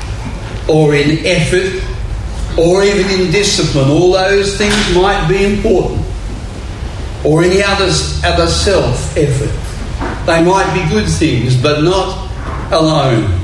or 0.67 0.95
in 0.95 1.25
effort 1.25 1.81
or 2.57 2.83
even 2.83 3.09
in 3.19 3.31
discipline. 3.31 3.89
All 3.89 4.11
those 4.11 4.57
things 4.57 4.95
might 4.95 5.27
be 5.27 5.43
important. 5.45 6.05
Or 7.25 7.43
any 7.43 7.63
others, 7.63 8.23
other 8.23 8.47
self 8.47 9.15
effort. 9.17 9.51
They 10.25 10.43
might 10.43 10.73
be 10.73 10.89
good 10.89 11.09
things, 11.09 11.61
but 11.61 11.81
not 11.81 12.29
alone 12.71 13.39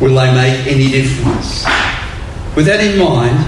will 0.00 0.14
they 0.14 0.34
make 0.34 0.66
any 0.66 0.90
difference. 0.90 1.64
With 2.56 2.66
that 2.66 2.80
in 2.80 2.98
mind, 2.98 3.38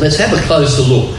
let's 0.00 0.16
have 0.16 0.36
a 0.36 0.42
closer 0.46 0.82
look 0.82 1.18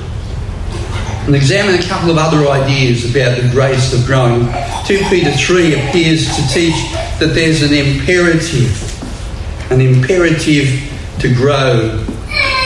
and 1.26 1.36
examine 1.36 1.76
a 1.76 1.84
couple 1.84 2.10
of 2.10 2.18
other 2.18 2.48
ideas 2.50 3.10
about 3.10 3.42
the 3.42 3.50
grace 3.50 3.94
of 3.94 4.06
growing. 4.06 4.46
2 4.86 5.04
Peter 5.10 5.32
3 5.32 5.74
appears 5.74 6.26
to 6.36 6.48
teach 6.48 6.76
that 7.20 7.32
there's 7.34 7.62
an 7.62 7.74
imperative, 7.74 9.72
an 9.72 9.82
imperative 9.82 10.90
to 11.20 11.34
grow 11.34 12.06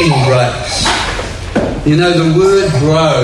in 0.02 0.26
grace. 0.26 0.88
You 1.86 1.96
know, 1.96 2.12
the 2.12 2.38
word 2.38 2.72
grow, 2.80 3.24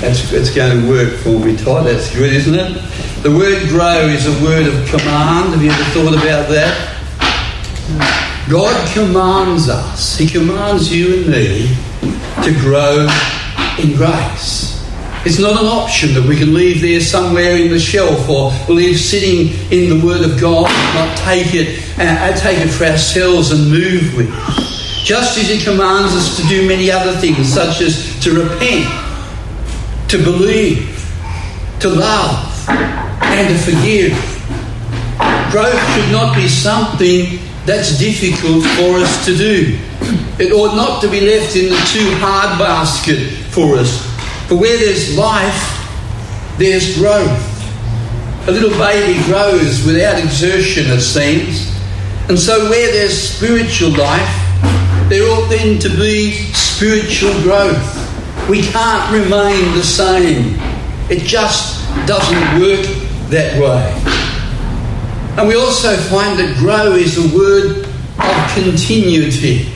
that's, 0.00 0.30
that's 0.30 0.54
going 0.54 0.80
to 0.80 0.88
work 0.88 1.18
for 1.18 1.38
me, 1.38 1.54
Todd. 1.56 1.86
That's 1.86 2.14
good, 2.14 2.32
isn't 2.32 2.54
it? 2.54 3.22
The 3.22 3.30
word 3.30 3.68
grow 3.68 4.08
is 4.08 4.26
a 4.26 4.44
word 4.44 4.66
of 4.66 4.88
command. 4.88 5.52
Have 5.52 5.62
you 5.62 5.70
ever 5.70 5.84
thought 5.92 6.14
about 6.14 6.48
that? 6.48 6.88
God 8.48 8.92
commands 8.94 9.68
us, 9.68 10.16
He 10.16 10.26
commands 10.26 10.92
you 10.92 11.18
and 11.18 11.26
me 11.26 11.76
to 12.42 12.52
grow 12.60 13.06
in 13.78 13.96
grace. 13.96 14.72
It's 15.24 15.38
not 15.38 15.60
an 15.60 15.66
option 15.66 16.14
that 16.14 16.24
we 16.26 16.36
can 16.36 16.52
leave 16.52 16.80
there 16.80 17.00
somewhere 17.00 17.56
in 17.56 17.70
the 17.70 17.78
shelf 17.78 18.28
or 18.28 18.50
leave 18.68 18.98
sitting 18.98 19.48
in 19.70 19.88
the 19.88 20.04
Word 20.04 20.22
of 20.22 20.40
God, 20.40 20.68
not 20.94 21.16
take 21.18 21.54
it, 21.54 21.84
uh, 21.98 22.34
take 22.36 22.58
it 22.58 22.70
for 22.70 22.84
ourselves 22.84 23.52
and 23.52 23.70
move 23.70 24.16
with 24.16 24.28
just 25.02 25.38
as 25.38 25.48
He 25.48 25.62
commands 25.62 26.14
us 26.14 26.36
to 26.36 26.46
do 26.48 26.66
many 26.66 26.90
other 26.90 27.12
things, 27.12 27.52
such 27.52 27.80
as 27.80 28.20
to 28.22 28.42
repent, 28.42 28.86
to 30.08 30.18
believe, 30.22 30.88
to 31.80 31.88
love, 31.88 32.68
and 32.68 33.48
to 33.48 33.58
forgive. 33.58 34.12
Growth 35.50 35.94
should 35.94 36.12
not 36.12 36.34
be 36.34 36.48
something 36.48 37.38
that's 37.66 37.98
difficult 37.98 38.64
for 38.76 38.98
us 38.98 39.24
to 39.26 39.36
do. 39.36 39.78
It 40.38 40.52
ought 40.52 40.74
not 40.74 41.00
to 41.02 41.08
be 41.08 41.20
left 41.20 41.54
in 41.56 41.68
the 41.68 41.76
too 41.92 42.10
hard 42.18 42.58
basket 42.58 43.30
for 43.50 43.76
us. 43.76 44.06
For 44.48 44.56
where 44.56 44.76
there's 44.78 45.16
life, 45.16 45.78
there's 46.58 46.96
growth. 46.96 47.48
A 48.48 48.50
little 48.50 48.76
baby 48.78 49.22
grows 49.24 49.84
without 49.86 50.18
exertion, 50.18 50.86
it 50.86 51.00
seems. 51.00 51.70
And 52.28 52.38
so, 52.38 52.68
where 52.68 52.92
there's 52.92 53.16
spiritual 53.16 53.90
life, 53.90 54.41
there 55.12 55.28
ought 55.28 55.46
then 55.48 55.78
to 55.78 55.90
be 55.90 56.32
spiritual 56.54 57.34
growth. 57.42 58.48
We 58.48 58.62
can't 58.62 59.12
remain 59.12 59.74
the 59.76 59.84
same. 59.84 60.56
It 61.10 61.24
just 61.24 61.86
doesn't 62.06 62.58
work 62.58 62.86
that 63.28 63.60
way. 63.60 63.92
And 65.36 65.46
we 65.46 65.54
also 65.54 65.94
find 65.96 66.38
that 66.38 66.56
grow 66.56 66.92
is 66.92 67.18
a 67.18 67.36
word 67.36 67.84
of 67.84 68.50
continuity. 68.54 69.70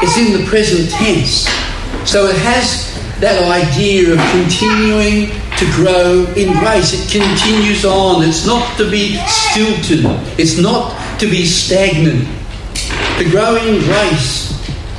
It's 0.00 0.16
in 0.16 0.40
the 0.40 0.46
present 0.48 0.88
tense. 0.90 1.48
So 2.08 2.26
it 2.26 2.36
has 2.36 2.86
that 3.18 3.42
idea 3.50 4.12
of 4.12 4.20
continuing 4.30 5.30
to 5.58 5.64
grow 5.72 6.24
in 6.36 6.56
grace. 6.60 6.94
It 6.94 7.10
continues 7.10 7.84
on. 7.84 8.22
It's 8.22 8.46
not 8.46 8.76
to 8.76 8.88
be 8.88 9.16
stilted, 9.26 10.04
it's 10.38 10.56
not 10.56 10.94
to 11.18 11.28
be 11.28 11.44
stagnant. 11.44 12.37
To 13.18 13.28
growing 13.30 13.80
grace 13.80 14.52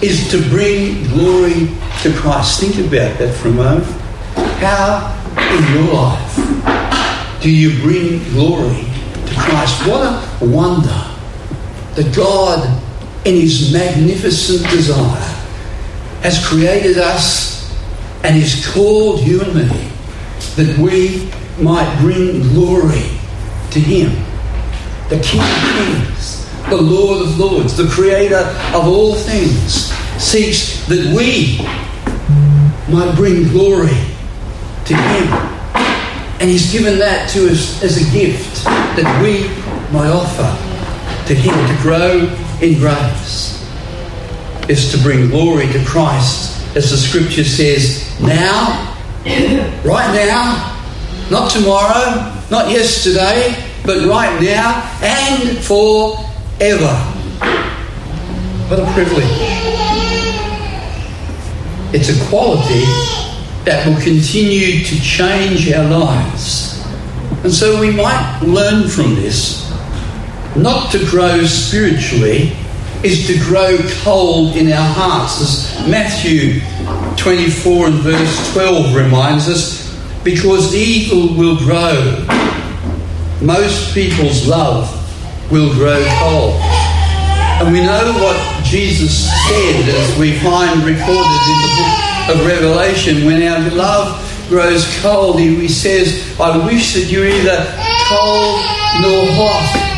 is 0.03 0.29
to 0.31 0.41
bring 0.49 1.07
glory 1.07 1.69
to 2.01 2.13
Christ. 2.17 2.59
Think 2.59 2.75
about 2.85 3.17
that 3.17 3.33
for 3.35 3.47
a 3.47 3.51
moment. 3.51 3.85
How 4.59 5.15
in 5.37 5.73
your 5.73 5.93
life 5.93 7.41
do 7.41 7.49
you 7.49 7.79
bring 7.81 8.21
glory 8.31 8.83
to 9.25 9.35
Christ? 9.37 9.87
What 9.87 10.01
a 10.41 10.45
wonder 10.45 11.01
that 11.95 12.13
God, 12.13 12.67
in 13.25 13.35
His 13.35 13.71
magnificent 13.71 14.69
desire, 14.69 15.35
has 16.21 16.45
created 16.45 16.97
us 16.97 17.73
and 18.25 18.35
has 18.35 18.67
called 18.73 19.21
you 19.21 19.43
and 19.43 19.55
me 19.55 19.91
that 20.57 20.77
we 20.77 21.31
might 21.63 21.97
bring 22.01 22.41
glory 22.49 23.17
to 23.71 23.79
Him, 23.79 24.11
the 25.07 25.21
King 25.23 25.39
of 25.39 26.03
Kings 26.03 26.38
the 26.69 26.81
Lord 26.81 27.21
of 27.21 27.39
Lords, 27.39 27.75
the 27.75 27.87
Creator 27.87 28.37
of 28.73 28.87
all 28.87 29.15
things, 29.15 29.91
seeks 30.21 30.85
that 30.87 31.13
we 31.15 31.57
might 32.93 33.15
bring 33.15 33.47
glory 33.49 33.97
to 34.85 34.95
Him. 34.95 35.27
And 36.39 36.49
He's 36.49 36.71
given 36.71 36.99
that 36.99 37.29
to 37.31 37.49
us 37.49 37.83
as 37.83 37.97
a 37.97 38.11
gift 38.13 38.63
that 38.65 39.21
we 39.23 39.47
might 39.91 40.09
offer 40.09 40.47
to 41.27 41.35
Him 41.35 41.53
to 41.53 41.81
grow 41.81 42.19
in 42.61 42.79
grace. 42.79 43.57
Is 44.69 44.91
to 44.91 44.99
bring 44.99 45.29
glory 45.29 45.67
to 45.73 45.83
Christ, 45.83 46.75
as 46.77 46.91
the 46.91 46.97
scripture 46.97 47.43
says, 47.43 48.07
now, 48.21 48.95
right 49.83 50.13
now, 50.13 50.75
not 51.31 51.49
tomorrow, 51.49 52.31
not 52.51 52.69
yesterday, 52.69 53.55
but 53.83 54.05
right 54.05 54.39
now 54.39 54.83
and 55.01 55.57
for 55.57 56.28
ever. 56.61 56.93
What 58.67 58.79
a 58.79 58.91
privilege. 58.93 59.25
It's 61.93 62.09
a 62.09 62.29
quality 62.29 62.83
that 63.63 63.87
will 63.87 64.01
continue 64.01 64.83
to 64.83 65.01
change 65.01 65.71
our 65.71 65.89
lives. 65.89 66.85
And 67.43 67.53
so 67.53 67.79
we 67.79 67.91
might 67.91 68.41
learn 68.43 68.89
from 68.89 69.15
this 69.15 69.71
not 70.55 70.91
to 70.91 70.99
grow 71.05 71.45
spiritually 71.45 72.55
is 73.03 73.27
to 73.27 73.39
grow 73.39 73.77
cold 74.01 74.57
in 74.57 74.69
our 74.71 74.93
hearts. 74.93 75.41
As 75.41 75.87
Matthew 75.87 76.59
24 77.15 77.87
and 77.87 77.95
verse 77.95 78.53
12 78.53 78.95
reminds 78.95 79.47
us, 79.47 79.97
because 80.25 80.75
evil 80.75 81.37
will 81.37 81.57
grow. 81.57 82.25
Most 83.41 83.93
people's 83.93 84.45
love 84.45 84.98
will 85.51 85.73
grow 85.73 86.03
cold. 86.19 86.61
And 87.59 87.73
we 87.73 87.81
know 87.81 88.13
what 88.21 88.63
Jesus 88.63 89.27
said 89.27 89.89
as 89.89 90.17
we 90.17 90.37
find 90.39 90.83
recorded 90.83 91.41
in 91.51 91.57
the 91.65 91.71
book 91.77 92.35
of 92.35 92.45
Revelation, 92.45 93.25
when 93.25 93.41
our 93.43 93.69
love 93.71 94.47
grows 94.47 94.85
cold, 95.01 95.39
he 95.39 95.67
says, 95.67 96.39
I 96.39 96.63
wish 96.65 96.93
that 96.93 97.11
you're 97.11 97.27
either 97.27 97.65
cold 98.07 98.61
nor 99.01 99.25
hot. 99.35 99.95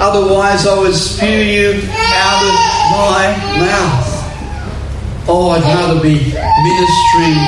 Otherwise, 0.00 0.66
I 0.66 0.78
would 0.78 0.94
spew 0.94 1.28
you 1.28 1.70
out 1.94 2.42
of 2.42 2.54
my 2.90 3.36
mouth. 3.60 4.08
Oh, 5.28 5.50
I'd 5.50 5.62
rather 5.62 6.00
be 6.00 6.18
ministering 6.18 7.38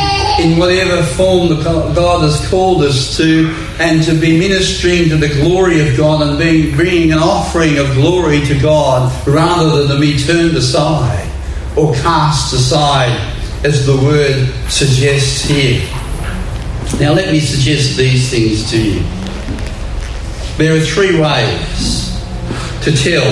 in 0.41 0.59
whatever 0.59 1.03
form 1.03 1.49
God 1.63 2.23
has 2.23 2.49
called 2.49 2.83
us 2.83 3.17
to, 3.17 3.53
and 3.81 4.03
to 4.05 4.19
be 4.19 4.39
ministering 4.39 5.09
to 5.09 5.17
the 5.17 5.29
glory 5.29 5.87
of 5.87 5.97
God 5.97 6.23
and 6.23 6.39
being, 6.39 6.77
bringing 6.77 7.13
an 7.13 7.19
offering 7.19 7.79
of 7.79 7.93
glory 7.95 8.41
to 8.47 8.59
God 8.61 9.11
rather 9.27 9.83
than 9.83 9.97
to 9.97 10.01
be 10.01 10.17
turned 10.19 10.57
aside 10.57 11.29
or 11.77 11.93
cast 11.95 12.53
aside, 12.53 13.11
as 13.65 13.85
the 13.87 13.97
word 13.97 14.49
suggests 14.69 15.45
here. 15.45 15.81
Now, 17.01 17.13
let 17.13 17.33
me 17.33 17.41
suggest 17.41 17.97
these 17.97 18.31
things 18.31 18.71
to 18.71 18.81
you. 18.81 19.01
There 20.57 20.77
are 20.77 20.81
three 20.81 21.19
ways 21.19 22.23
to 22.83 22.93
tell 22.93 23.29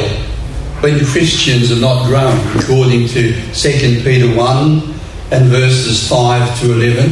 when 0.82 0.98
Christians 1.04 1.70
are 1.70 1.80
not 1.80 2.06
growing, 2.06 2.40
according 2.58 3.06
to 3.08 3.32
2 3.52 4.02
Peter 4.02 4.36
1 4.36 4.94
and 5.30 5.46
verses 5.46 6.08
5 6.08 6.60
to 6.60 6.72
11. 6.72 7.10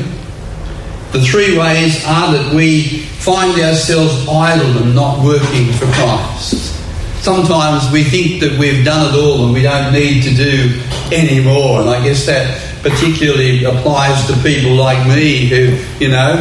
The 1.13 1.21
three 1.21 1.57
ways 1.57 2.05
are 2.05 2.33
that 2.33 2.53
we 2.55 3.07
find 3.21 3.61
ourselves 3.61 4.27
idle 4.29 4.83
and 4.83 4.95
not 4.95 5.23
working 5.23 5.73
for 5.75 5.85
Christ. 5.93 6.75
Sometimes 7.23 7.93
we 7.93 8.03
think 8.03 8.41
that 8.41 8.59
we've 8.59 8.83
done 8.83 9.15
it 9.15 9.19
all 9.19 9.45
and 9.45 9.53
we 9.53 9.61
don't 9.61 9.93
need 9.93 10.23
to 10.23 10.35
do 10.35 10.81
any 11.13 11.45
more, 11.45 11.81
and 11.81 11.91
I 11.91 12.03
guess 12.03 12.25
that 12.27 12.70
particularly 12.83 13.65
applies 13.65 14.27
to 14.27 14.33
people 14.43 14.73
like 14.73 15.07
me 15.07 15.47
who, 15.47 15.77
you 16.03 16.11
know, 16.11 16.35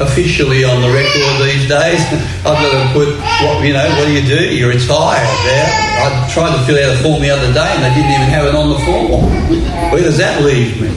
officially 0.00 0.64
on 0.64 0.80
the 0.80 0.88
record 0.88 1.44
these 1.44 1.68
days. 1.68 2.00
I've 2.40 2.56
got 2.56 2.72
to 2.72 2.92
put, 2.92 3.08
what, 3.44 3.64
you 3.64 3.74
know, 3.74 3.84
what 3.96 4.06
do 4.06 4.12
you 4.12 4.22
do? 4.26 4.54
You're 4.54 4.70
retired 4.70 5.28
there. 5.44 5.68
I 6.00 6.30
tried 6.32 6.56
to 6.56 6.64
fill 6.64 6.78
out 6.82 6.96
a 6.96 7.02
form 7.02 7.20
the 7.20 7.30
other 7.30 7.52
day 7.52 7.68
and 7.76 7.84
they 7.84 7.94
didn't 7.94 8.12
even 8.12 8.28
have 8.32 8.46
it 8.46 8.54
on 8.54 8.70
the 8.70 8.78
form. 8.86 9.92
Where 9.92 10.02
does 10.02 10.16
that 10.18 10.42
leave 10.42 10.80
me? 10.80 10.88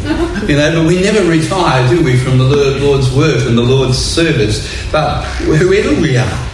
You 0.47 0.57
know, 0.57 0.71
but 0.75 0.87
we 0.87 1.01
never 1.01 1.29
retire, 1.29 1.87
do 1.89 2.03
we, 2.03 2.17
from 2.17 2.37
the 2.37 2.45
Lord's 2.45 3.13
work 3.13 3.45
and 3.47 3.57
the 3.57 3.63
Lord's 3.63 3.97
service. 3.97 4.91
But 4.91 5.23
whoever 5.43 5.99
we 5.99 6.15
are, 6.17 6.47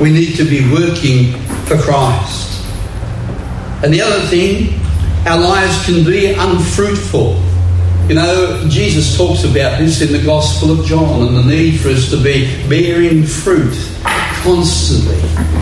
we 0.00 0.10
need 0.10 0.34
to 0.36 0.44
be 0.44 0.68
working 0.72 1.38
for 1.66 1.78
Christ. 1.78 2.64
And 3.84 3.94
the 3.94 4.00
other 4.00 4.20
thing 4.26 4.80
our 5.26 5.40
lives 5.40 5.84
can 5.84 6.04
be 6.04 6.32
unfruitful. 6.32 7.34
You 8.08 8.14
know, 8.14 8.64
Jesus 8.68 9.16
talks 9.16 9.42
about 9.42 9.80
this 9.80 10.00
in 10.00 10.12
the 10.12 10.22
Gospel 10.24 10.70
of 10.70 10.86
John 10.86 11.26
and 11.26 11.36
the 11.36 11.42
need 11.42 11.80
for 11.80 11.88
us 11.88 12.08
to 12.10 12.16
be 12.16 12.46
bearing 12.68 13.24
fruit 13.24 13.74
constantly. 14.44 15.18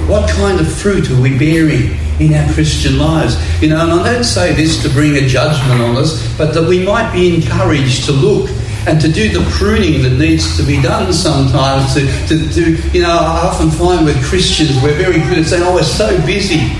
What 0.06 0.28
kind 0.28 0.60
of 0.60 0.70
fruit 0.70 1.10
are 1.10 1.18
we 1.18 1.38
bearing 1.38 1.96
in 2.20 2.34
our 2.34 2.52
Christian 2.52 2.98
lives? 2.98 3.36
You 3.62 3.70
know, 3.70 3.80
and 3.80 3.92
I 3.92 4.12
don't 4.12 4.24
say 4.24 4.52
this 4.52 4.82
to 4.82 4.90
bring 4.90 5.16
a 5.16 5.26
judgment 5.26 5.80
on 5.80 5.96
us, 5.96 6.36
but 6.36 6.52
that 6.52 6.68
we 6.68 6.84
might 6.84 7.10
be 7.14 7.34
encouraged 7.34 8.04
to 8.04 8.12
look 8.12 8.50
and 8.86 9.00
to 9.00 9.10
do 9.10 9.30
the 9.30 9.48
pruning 9.52 10.02
that 10.02 10.18
needs 10.18 10.58
to 10.58 10.62
be 10.62 10.82
done 10.82 11.10
sometimes. 11.10 11.94
To, 11.94 12.00
to 12.28 12.48
do, 12.52 12.76
you 12.92 13.00
know, 13.00 13.08
I 13.08 13.48
often 13.48 13.70
find 13.70 14.04
with 14.04 14.22
Christians 14.26 14.76
we're 14.82 14.98
very 14.98 15.20
good 15.20 15.38
at 15.38 15.46
saying, 15.46 15.62
oh, 15.62 15.72
we're 15.72 15.82
so 15.84 16.14
busy. 16.26 16.70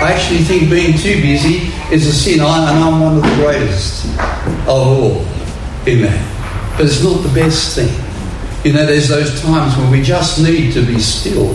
I 0.00 0.12
actually 0.12 0.38
think 0.38 0.70
being 0.70 0.96
too 0.96 1.20
busy 1.20 1.70
is 1.94 2.06
a 2.06 2.12
sin, 2.12 2.40
I, 2.40 2.70
and 2.70 2.82
I'm 2.82 3.00
one 3.00 3.16
of 3.18 3.22
the 3.22 3.34
greatest 3.34 4.06
of 4.66 4.68
all 4.68 5.16
in 5.86 6.00
that. 6.00 6.74
But 6.78 6.86
it's 6.86 7.04
not 7.04 7.22
the 7.22 7.28
best 7.34 7.76
thing. 7.76 7.92
You 8.64 8.72
know, 8.72 8.86
there's 8.86 9.08
those 9.08 9.42
times 9.42 9.76
when 9.76 9.90
we 9.90 10.02
just 10.02 10.42
need 10.42 10.72
to 10.72 10.86
be 10.86 10.98
still 10.98 11.54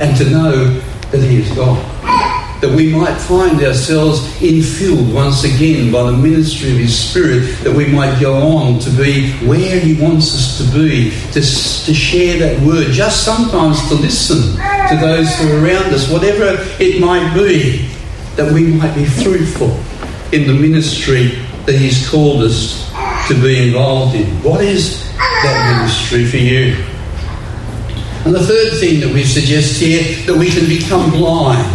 and 0.00 0.16
to 0.16 0.30
know 0.30 0.80
that 1.10 1.20
He 1.20 1.42
is 1.42 1.52
God. 1.54 2.37
That 2.60 2.74
we 2.74 2.92
might 2.92 3.14
find 3.14 3.62
ourselves 3.62 4.20
infilled 4.40 5.14
once 5.14 5.44
again 5.44 5.92
by 5.92 6.10
the 6.10 6.16
ministry 6.16 6.72
of 6.72 6.78
His 6.78 6.98
Spirit, 6.98 7.56
that 7.62 7.72
we 7.72 7.86
might 7.86 8.20
go 8.20 8.34
on 8.34 8.80
to 8.80 8.90
be 8.90 9.30
where 9.46 9.78
He 9.78 10.00
wants 10.00 10.34
us 10.34 10.58
to 10.58 10.64
be, 10.76 11.10
to, 11.32 11.40
to 11.40 11.94
share 11.94 12.38
that 12.40 12.60
word, 12.66 12.90
just 12.90 13.24
sometimes 13.24 13.86
to 13.88 13.94
listen 13.94 14.56
to 14.88 14.96
those 15.00 15.32
who 15.38 15.52
are 15.52 15.64
around 15.64 15.94
us, 15.94 16.10
whatever 16.10 16.56
it 16.80 17.00
might 17.00 17.32
be 17.34 17.88
that 18.34 18.52
we 18.52 18.64
might 18.64 18.94
be 18.94 19.04
fruitful 19.04 19.70
in 20.32 20.46
the 20.46 20.54
ministry 20.54 21.28
that 21.66 21.74
He's 21.76 22.08
called 22.08 22.42
us 22.42 22.88
to 23.28 23.34
be 23.34 23.68
involved 23.68 24.14
in. 24.14 24.26
What 24.42 24.62
is 24.62 25.04
that 25.16 25.76
ministry 25.76 26.24
for 26.24 26.36
you? 26.38 26.76
And 28.24 28.34
the 28.34 28.44
third 28.44 28.78
thing 28.78 29.00
that 29.00 29.12
we 29.12 29.24
suggest 29.24 29.80
here 29.80 30.02
that 30.26 30.36
we 30.36 30.50
can 30.50 30.68
become 30.68 31.10
blind, 31.10 31.66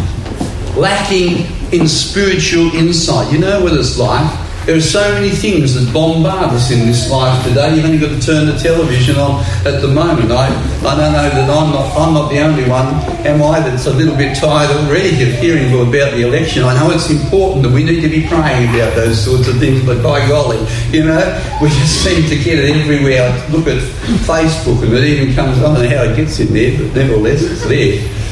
lacking 0.76 1.46
in 1.72 1.88
spiritual 1.88 2.74
insight. 2.76 3.32
You 3.32 3.40
know 3.40 3.64
what 3.64 3.74
it's 3.74 3.98
like 3.98 4.44
there 4.66 4.78
are 4.78 4.82
so 4.82 5.14
many 5.16 5.30
things 5.30 5.74
that 5.74 5.94
bombard 5.94 6.56
us 6.56 6.72
in 6.72 6.88
this 6.88 7.12
life 7.12 7.36
today. 7.46 7.76
You've 7.76 7.84
only 7.84 7.98
got 7.98 8.16
to 8.16 8.22
turn 8.26 8.46
the 8.46 8.58
television 8.58 9.18
on 9.18 9.44
at 9.68 9.82
the 9.82 9.90
moment. 9.90 10.32
I, 10.32 10.48
I 10.88 10.96
don't 10.96 11.12
know 11.12 11.30
that 11.36 11.50
I'm 11.50 11.72
not, 11.72 11.98
I'm 11.98 12.14
not 12.14 12.32
the 12.32 12.40
only 12.40 12.64
one, 12.70 12.88
am 13.28 13.44
I, 13.44 13.60
that's 13.60 13.88
a 13.88 13.94
little 13.94 14.16
bit 14.16 14.38
tired 14.38 14.72
already 14.72 15.22
of 15.22 15.38
hearing 15.40 15.68
about 15.74 16.14
the 16.16 16.26
election. 16.26 16.64
I 16.64 16.80
know 16.80 16.92
it's 16.92 17.10
important 17.10 17.64
that 17.64 17.74
we 17.74 17.84
need 17.84 18.00
to 18.02 18.08
be 18.08 18.26
praying 18.26 18.70
about 18.70 18.96
those 18.96 19.22
sorts 19.22 19.50
of 19.50 19.60
things, 19.60 19.86
but 19.86 20.02
by 20.02 20.26
golly, 20.30 20.66
you 20.92 21.04
know, 21.04 21.20
we 21.62 21.68
just 21.68 22.02
seem 22.02 22.24
to 22.30 22.36
get 22.42 22.60
it 22.60 22.74
everywhere. 22.74 23.22
I 23.22 23.48
look 23.48 23.68
at 23.68 23.84
Facebook 24.24 24.82
and 24.82 24.94
it 24.94 25.04
even 25.04 25.36
comes, 25.36 25.60
don't 25.60 25.74
know 25.74 25.90
how 25.90 26.04
it 26.04 26.16
gets 26.16 26.40
in 26.40 26.54
there, 26.54 26.78
but 26.78 26.96
nevertheless, 26.96 27.44
it's 27.44 27.68
there. 27.68 28.23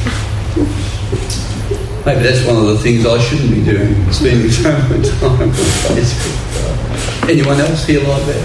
Maybe 2.06 2.24
that's 2.24 2.44
one 2.48 2.58
of 2.58 2.66
the 2.66 2.80
things 2.80 3.06
I 3.06 3.20
shouldn't 3.20 3.52
be 3.52 3.64
doing, 3.64 4.12
spending 4.12 4.50
so 4.50 4.72
much 4.72 5.08
time 5.20 5.40
on 5.40 5.52
Facebook. 5.52 7.30
Anyone 7.30 7.60
else 7.60 7.86
here 7.86 8.00
like 8.00 8.26
that? 8.26 8.44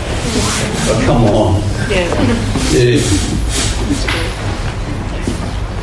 Oh, 0.89 1.03
come 1.07 1.25
on. 1.25 1.63
Yeah. 1.91 2.05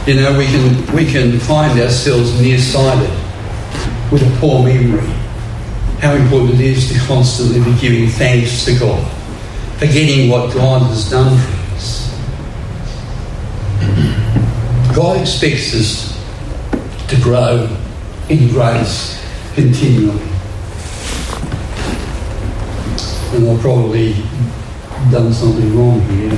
You 0.05 0.15
know, 0.21 0.37
we 0.37 0.45
can 0.45 0.95
we 0.95 1.05
can 1.11 1.39
find 1.39 1.79
ourselves 1.79 2.39
nearsighted 2.39 3.09
with 4.11 4.21
a 4.21 4.37
poor 4.39 4.63
memory. 4.63 5.07
How 5.99 6.13
important 6.13 6.59
it 6.59 6.65
is 6.67 6.89
to 6.91 6.99
constantly 7.07 7.59
be 7.63 7.79
giving 7.79 8.07
thanks 8.09 8.65
to 8.65 8.77
God, 8.77 9.03
forgetting 9.77 10.29
what 10.29 10.53
God 10.53 10.83
has 10.83 11.09
done 11.09 11.37
for 11.39 11.75
us. 11.75 12.11
God 14.93 15.21
expects 15.21 15.73
us 15.73 16.02
to 17.09 17.21
grow 17.21 17.67
in 18.29 18.49
grace 18.49 19.23
continually. 19.53 20.21
And 23.33 23.49
I've 23.49 23.59
probably 23.61 24.13
done 25.11 25.33
something 25.33 25.77
wrong 25.77 26.01
here? 26.01 26.31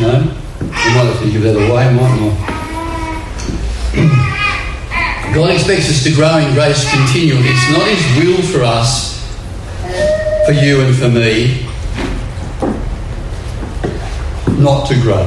No? 0.00 0.34
I 0.60 0.94
might 0.94 1.04
have 1.04 1.20
to 1.20 1.30
give 1.30 1.44
away, 1.44 1.92
mightn't? 1.94 2.48
God 5.34 5.50
expects 5.50 5.90
us 5.90 6.02
to 6.04 6.14
grow 6.14 6.38
in 6.38 6.54
grace 6.54 6.88
continually. 6.90 7.48
It's 7.48 7.70
not 7.70 7.86
His 7.86 8.24
will 8.24 8.42
for 8.50 8.64
us, 8.64 9.20
for 10.46 10.52
you 10.52 10.80
and 10.80 10.96
for 10.96 11.08
me, 11.08 11.67
not 14.58 14.88
to 14.88 14.94
grow. 15.00 15.24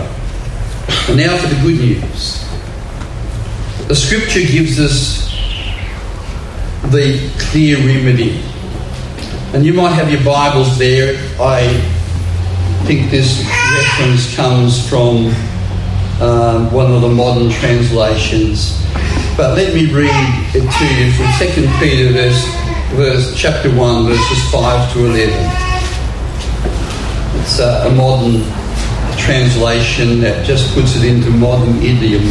And 1.08 1.18
now 1.18 1.38
for 1.38 1.48
the 1.48 1.60
good 1.62 1.80
news. 1.80 2.46
The 3.88 3.96
scripture 3.96 4.42
gives 4.42 4.80
us 4.80 5.30
the 6.92 7.32
clear 7.40 7.78
remedy. 7.78 8.44
And 9.54 9.66
you 9.66 9.74
might 9.74 9.92
have 9.92 10.12
your 10.12 10.24
Bibles 10.24 10.78
there. 10.78 11.16
I 11.40 11.68
think 12.86 13.12
this 13.12 13.46
reference 13.74 14.36
comes 14.36 14.88
from 14.90 15.28
um, 16.22 16.72
one 16.72 16.92
of 16.94 17.02
the 17.02 17.10
modern 17.10 17.50
translations. 17.52 18.82
But 19.38 19.56
let 19.56 19.74
me 19.74 19.92
read 19.92 20.12
it 20.54 20.62
to 20.62 20.86
you 20.96 21.12
from 21.14 21.28
2 21.40 21.68
Peter 21.80 22.12
verse, 22.14 22.46
verse 22.96 23.36
chapter 23.36 23.70
1, 23.76 24.06
verses 24.06 24.52
5 24.52 24.94
to 24.94 25.06
11. 25.06 25.72
It's 27.42 27.60
a, 27.60 27.88
a 27.88 27.96
modern 27.96 28.61
translation 29.22 30.20
that 30.22 30.46
just 30.46 30.74
puts 30.74 30.96
it 30.96 31.06
into 31.06 31.30
modern 31.30 31.78
idiom. 31.82 32.24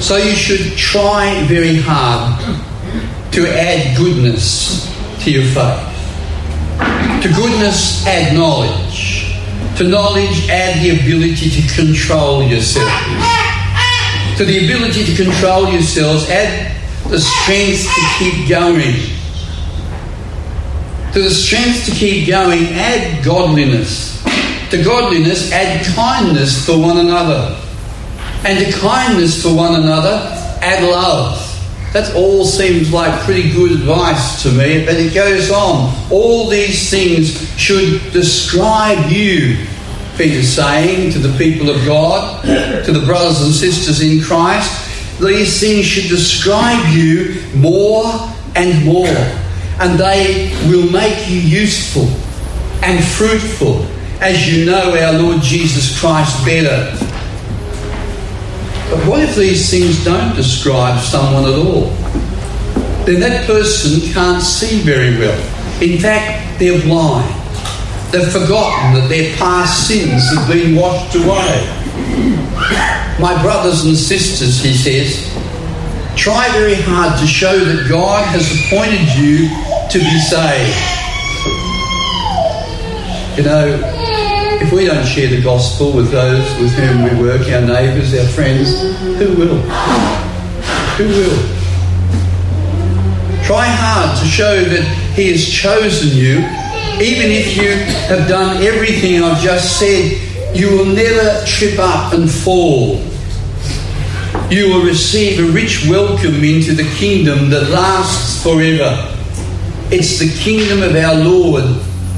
So 0.00 0.16
you 0.16 0.34
should 0.36 0.76
try 0.76 1.42
very 1.44 1.76
hard 1.76 2.38
to 3.32 3.46
add 3.48 3.96
goodness 3.96 4.86
to 5.24 5.30
your 5.30 5.44
faith. 5.44 5.94
To 7.22 7.28
goodness, 7.34 8.06
add 8.06 8.34
knowledge. 8.34 9.34
To 9.78 9.84
knowledge, 9.88 10.48
add 10.50 10.82
the 10.84 11.00
ability 11.00 11.50
to 11.50 11.74
control 11.74 12.42
yourself. 12.42 12.88
To 14.36 14.44
the 14.44 14.64
ability 14.64 15.04
to 15.04 15.24
control 15.24 15.70
yourselves, 15.70 16.28
add 16.28 16.76
the 17.08 17.18
strength 17.18 17.88
to 17.94 18.02
keep 18.18 18.48
going. 18.48 18.94
To 21.12 21.22
the 21.22 21.30
strength 21.30 21.86
to 21.86 21.92
keep 21.92 22.28
going, 22.28 22.64
add 22.74 23.24
godliness. 23.24 24.13
To 24.70 24.82
godliness, 24.82 25.52
add 25.52 25.84
kindness 25.94 26.64
for 26.66 26.78
one 26.78 26.98
another. 26.98 27.60
And 28.44 28.58
to 28.64 28.72
kindness 28.78 29.42
for 29.42 29.54
one 29.54 29.74
another, 29.80 30.18
add 30.62 30.82
love. 30.82 31.40
That 31.92 32.14
all 32.16 32.44
seems 32.44 32.92
like 32.92 33.20
pretty 33.22 33.52
good 33.52 33.70
advice 33.70 34.42
to 34.42 34.50
me, 34.50 34.84
but 34.84 34.96
it 34.96 35.14
goes 35.14 35.50
on. 35.50 35.94
All 36.10 36.48
these 36.48 36.90
things 36.90 37.38
should 37.58 38.12
describe 38.12 39.10
you, 39.10 39.64
Peter's 40.16 40.48
saying 40.48 41.12
to 41.12 41.20
the 41.20 41.36
people 41.38 41.70
of 41.70 41.84
God, 41.86 42.42
to 42.42 42.92
the 42.92 43.04
brothers 43.06 43.42
and 43.42 43.52
sisters 43.52 44.00
in 44.00 44.22
Christ. 44.22 45.20
These 45.20 45.60
things 45.60 45.86
should 45.86 46.08
describe 46.08 46.92
you 46.92 47.40
more 47.54 48.04
and 48.56 48.84
more, 48.84 49.06
and 49.78 49.98
they 49.98 50.52
will 50.68 50.90
make 50.90 51.28
you 51.28 51.38
useful 51.38 52.08
and 52.82 53.02
fruitful 53.04 53.86
as 54.20 54.48
you 54.48 54.64
know 54.64 54.96
our 54.96 55.12
Lord 55.12 55.42
Jesus 55.42 55.98
Christ 55.98 56.44
better. 56.44 56.90
But 58.90 59.06
what 59.08 59.20
if 59.20 59.34
these 59.34 59.70
things 59.70 60.04
don't 60.04 60.34
describe 60.36 61.00
someone 61.00 61.44
at 61.44 61.58
all? 61.58 61.90
Then 63.04 63.20
that 63.20 63.46
person 63.46 64.00
can't 64.12 64.42
see 64.42 64.80
very 64.80 65.18
well. 65.18 65.38
In 65.82 65.98
fact, 65.98 66.58
they're 66.58 66.80
blind. 66.82 67.28
They've 68.12 68.30
forgotten 68.30 68.94
that 68.94 69.08
their 69.08 69.34
past 69.36 69.88
sins 69.88 70.32
have 70.32 70.48
been 70.48 70.76
washed 70.76 71.16
away. 71.16 71.66
My 73.20 73.36
brothers 73.42 73.84
and 73.84 73.96
sisters, 73.96 74.62
he 74.62 74.72
says, 74.72 75.28
try 76.16 76.48
very 76.52 76.76
hard 76.76 77.18
to 77.20 77.26
show 77.26 77.58
that 77.58 77.88
God 77.88 78.24
has 78.28 78.46
appointed 78.54 79.02
you 79.18 79.48
to 79.90 79.98
be 79.98 80.18
saved. 80.20 81.03
You 83.36 83.42
know, 83.42 83.80
if 84.62 84.72
we 84.72 84.84
don't 84.86 85.04
share 85.04 85.28
the 85.28 85.42
gospel 85.42 85.92
with 85.92 86.12
those 86.12 86.44
with 86.60 86.72
whom 86.74 87.02
we 87.02 87.20
work, 87.20 87.40
our 87.48 87.62
neighbours, 87.62 88.14
our 88.14 88.28
friends, 88.28 88.80
who 89.18 89.34
will? 89.34 89.58
Who 90.96 91.08
will? 91.08 91.36
Try 93.44 93.66
hard 93.66 94.16
to 94.20 94.24
show 94.24 94.62
that 94.62 94.84
He 95.16 95.32
has 95.32 95.44
chosen 95.44 96.16
you, 96.16 96.36
even 97.04 97.32
if 97.32 97.56
you 97.56 97.70
have 98.06 98.28
done 98.28 98.62
everything 98.62 99.20
I've 99.20 99.42
just 99.42 99.80
said 99.80 100.56
you 100.56 100.70
will 100.70 100.84
never 100.84 101.44
trip 101.44 101.80
up 101.80 102.12
and 102.12 102.30
fall. 102.30 103.02
You 104.48 104.72
will 104.72 104.84
receive 104.84 105.40
a 105.40 105.50
rich 105.50 105.88
welcome 105.88 106.44
into 106.44 106.72
the 106.72 106.88
kingdom 106.98 107.50
that 107.50 107.68
lasts 107.70 108.40
forever. 108.44 109.12
It's 109.90 110.20
the 110.20 110.30
kingdom 110.38 110.84
of 110.84 110.94
our 110.94 111.16
Lord 111.16 111.64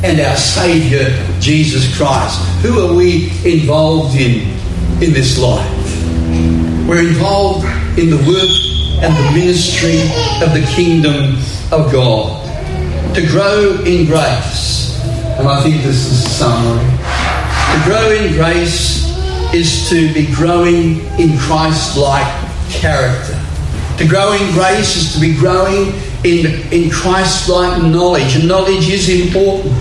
and 0.05 0.21
our 0.21 0.37
Saviour, 0.37 1.09
Jesus 1.41 1.97
Christ. 1.97 2.41
Who 2.63 2.87
are 2.87 2.95
we 2.95 3.31
involved 3.45 4.17
in 4.17 4.51
in 5.03 5.13
this 5.13 5.39
life? 5.39 5.71
We're 6.89 7.07
involved 7.09 7.65
in 7.99 8.11
the 8.11 8.19
work 8.19 9.03
and 9.03 9.15
the 9.15 9.31
ministry 9.33 10.03
of 10.43 10.55
the 10.55 10.67
kingdom 10.75 11.37
of 11.73 11.93
God. 11.93 12.45
To 13.15 13.27
grow 13.27 13.83
in 13.85 14.07
grace. 14.07 15.01
And 15.39 15.49
I 15.49 15.63
think 15.63 15.83
this 15.83 16.07
is 16.07 16.25
a 16.25 16.29
summary 16.29 16.97
to 17.77 17.85
grow 17.85 18.11
in 18.11 18.33
grace 18.33 19.05
is 19.53 19.89
to 19.91 20.13
be 20.15 20.27
growing 20.35 21.01
in 21.19 21.37
Christ 21.39 21.97
like 21.97 22.27
character. 22.71 23.39
To 23.99 24.09
grow 24.09 24.33
in 24.33 24.53
grace 24.53 24.97
is 24.97 25.15
to 25.15 25.21
be 25.21 25.37
growing 25.37 25.93
in, 26.27 26.73
in 26.73 26.91
Christ 26.91 27.49
like 27.49 27.81
knowledge, 27.83 28.35
and 28.35 28.49
knowledge 28.49 28.89
is 28.89 29.09
important. 29.09 29.75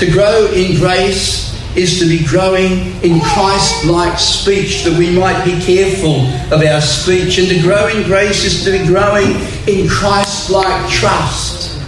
To 0.00 0.10
grow 0.10 0.46
in 0.52 0.76
grace 0.76 1.52
is 1.76 1.98
to 1.98 2.08
be 2.08 2.24
growing 2.24 2.96
in 3.02 3.20
Christ 3.20 3.84
like 3.84 4.18
speech, 4.18 4.84
that 4.84 4.98
we 4.98 5.10
might 5.16 5.44
be 5.44 5.60
careful 5.60 6.26
of 6.54 6.64
our 6.64 6.80
speech. 6.80 7.38
And 7.38 7.48
to 7.48 7.60
grow 7.60 7.88
in 7.88 8.04
grace 8.04 8.44
is 8.44 8.64
to 8.64 8.70
be 8.72 8.86
growing 8.86 9.32
in 9.68 9.88
Christ 9.88 10.50
like 10.50 10.90
trust. 10.90 11.78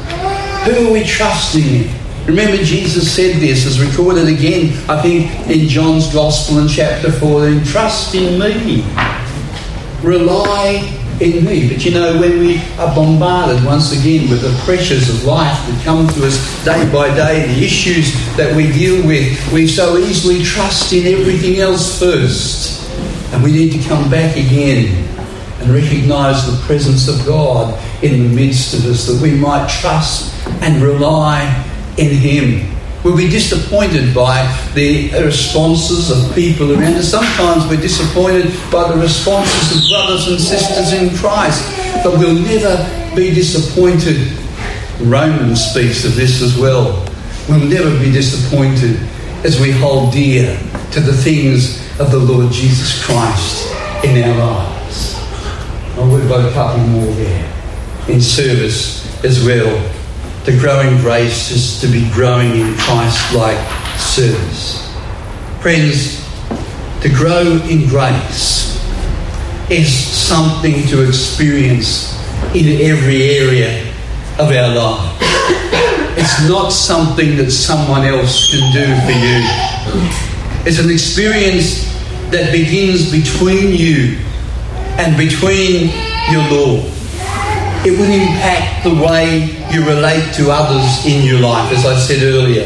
Who 0.64 0.88
are 0.88 0.92
we 0.92 1.04
trusting 1.04 1.62
in? 1.62 1.94
Remember, 2.26 2.62
Jesus 2.62 3.10
said 3.10 3.40
this, 3.40 3.64
as 3.66 3.80
recorded 3.80 4.26
again, 4.26 4.76
I 4.90 5.00
think, 5.00 5.30
in 5.48 5.68
John's 5.68 6.12
Gospel 6.12 6.58
in 6.58 6.68
chapter 6.68 7.12
14 7.12 7.64
Trust 7.64 8.14
in 8.16 8.38
me, 8.38 8.84
rely 10.02 11.05
in 11.20 11.44
me. 11.44 11.68
But 11.68 11.85
you 11.85 11.92
know, 11.92 12.18
when 12.20 12.38
we 12.38 12.59
are 12.79 12.94
bombarded 12.94 13.64
once 13.64 13.92
again 13.92 14.31
with 14.31 14.42
the 14.42 14.55
pressures 14.64 15.09
of 15.09 15.24
life 15.24 15.57
that 15.66 15.85
come 15.85 16.07
to 16.09 16.26
us 16.26 16.64
day 16.64 16.90
by 16.92 17.14
day, 17.14 17.46
the 17.55 17.64
issues 17.64 18.12
that 18.37 18.55
we 18.55 18.70
deal 18.72 19.07
with, 19.07 19.52
we 19.52 19.66
so 19.66 19.96
easily 19.96 20.42
trust 20.42 20.92
in 20.92 21.07
everything 21.07 21.61
else 21.61 21.98
first. 21.98 22.88
And 23.33 23.42
we 23.42 23.52
need 23.52 23.72
to 23.72 23.88
come 23.88 24.11
back 24.11 24.37
again 24.37 25.05
and 25.61 25.70
recognise 25.70 26.46
the 26.46 26.57
presence 26.66 27.09
of 27.09 27.26
God 27.26 27.74
in 28.02 28.22
the 28.22 28.37
midst 28.37 28.74
of 28.74 28.85
us, 28.87 29.07
that 29.07 29.20
we 29.20 29.33
might 29.33 29.68
trust 29.68 30.33
and 30.62 30.83
rely 30.83 31.42
in 31.96 32.14
Him. 32.14 32.75
We'll 33.06 33.16
be 33.16 33.28
disappointed 33.28 34.12
by 34.12 34.42
the 34.74 35.12
responses 35.24 36.10
of 36.10 36.34
people 36.34 36.72
around 36.72 36.94
us. 36.94 37.08
Sometimes 37.08 37.64
we're 37.68 37.80
disappointed 37.80 38.52
by 38.68 38.92
the 38.92 38.98
responses 39.00 39.76
of 39.76 39.88
brothers 39.88 40.26
and 40.26 40.40
sisters 40.40 40.92
in 40.92 41.16
Christ, 41.16 41.62
but 42.02 42.18
we'll 42.18 42.34
never 42.34 42.74
be 43.14 43.32
disappointed. 43.32 44.36
Romans 45.00 45.64
speaks 45.66 46.04
of 46.04 46.16
this 46.16 46.42
as 46.42 46.58
well. 46.58 47.08
We'll 47.48 47.64
never 47.68 47.96
be 48.00 48.10
disappointed 48.10 48.98
as 49.44 49.60
we 49.60 49.70
hold 49.70 50.12
dear 50.12 50.58
to 50.90 50.98
the 50.98 51.12
things 51.12 51.78
of 52.00 52.10
the 52.10 52.18
Lord 52.18 52.52
Jesus 52.52 53.06
Christ 53.06 53.72
in 54.02 54.20
our 54.24 54.36
lives. 54.36 55.14
Oh, 55.96 56.10
we've 56.12 56.28
got 56.28 56.44
a 56.44 56.52
couple 56.54 56.84
more 56.88 57.14
there 57.14 57.52
in 58.08 58.20
service 58.20 59.24
as 59.24 59.44
well 59.44 59.95
the 60.46 60.56
growing 60.61 60.96
grace 60.98 61.50
is 61.50 61.80
to 61.80 61.88
be 61.88 62.09
growing 62.12 62.52
in 62.52 62.72
Christ 62.76 63.35
like 63.35 63.59
service. 63.98 64.88
Friends, 65.61 66.24
to 67.02 67.09
grow 67.09 67.61
in 67.68 67.88
grace 67.88 68.80
is 69.68 69.92
something 69.92 70.87
to 70.87 71.09
experience 71.09 72.14
in 72.54 72.80
every 72.80 73.24
area 73.24 73.82
of 74.38 74.52
our 74.52 74.72
life. 74.72 75.18
It's 76.16 76.48
not 76.48 76.70
something 76.70 77.37
that 77.38 77.50
someone 77.50 78.04
else 78.04 78.48
can 78.48 78.72
do 78.72 78.87
for 79.04 79.18
you. 79.18 79.42
It's 80.64 80.78
an 80.78 80.90
experience 80.90 81.92
that 82.30 82.52
begins 82.52 83.11
between 83.11 83.74
you 83.74 84.18
and 84.96 85.16
between 85.16 85.90
your 86.30 86.48
Lord. 86.50 86.95
It 87.87 87.92
will 87.92 88.11
impact 88.11 88.83
the 88.83 88.94
way 88.96 89.44
you 89.70 89.87
relate 89.87 90.35
to 90.35 90.51
others 90.51 91.07
in 91.07 91.25
your 91.25 91.38
life, 91.38 91.72
as 91.72 91.87
I 91.87 91.96
said 91.96 92.20
earlier. 92.20 92.64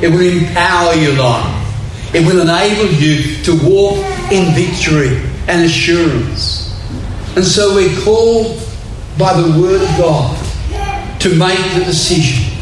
It 0.00 0.08
will 0.08 0.22
empower 0.22 0.94
your 0.94 1.12
life. 1.12 2.14
It 2.14 2.26
will 2.26 2.40
enable 2.40 2.90
you 2.94 3.42
to 3.42 3.52
walk 3.68 3.98
in 4.32 4.54
victory 4.54 5.20
and 5.46 5.62
assurance. 5.62 6.74
And 7.36 7.44
so 7.44 7.74
we're 7.74 8.00
called 8.00 8.58
by 9.18 9.38
the 9.38 9.60
Word 9.60 9.82
of 9.82 9.98
God 9.98 11.20
to 11.20 11.34
make 11.36 11.74
the 11.74 11.84
decision, 11.84 12.58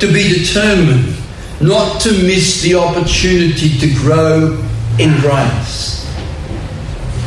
to 0.00 0.12
be 0.12 0.40
determined 0.40 1.14
not 1.60 2.00
to 2.00 2.10
miss 2.10 2.62
the 2.62 2.74
opportunity 2.74 3.78
to 3.78 3.94
grow 3.94 4.60
in 4.98 5.20
grace. 5.20 6.04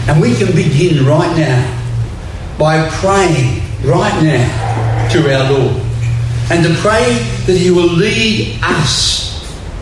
And 0.10 0.20
we 0.22 0.36
can 0.36 0.54
begin 0.54 1.06
right 1.06 1.34
now 1.38 2.58
by 2.60 2.90
praying 2.90 3.61
right 3.84 4.24
now 4.24 5.10
to 5.12 5.34
our 5.34 5.52
Lord 5.52 5.82
and 6.52 6.64
to 6.66 6.74
pray 6.82 7.18
that 7.46 7.58
He 7.58 7.72
will 7.72 7.92
lead 7.92 8.60
us. 8.62 9.22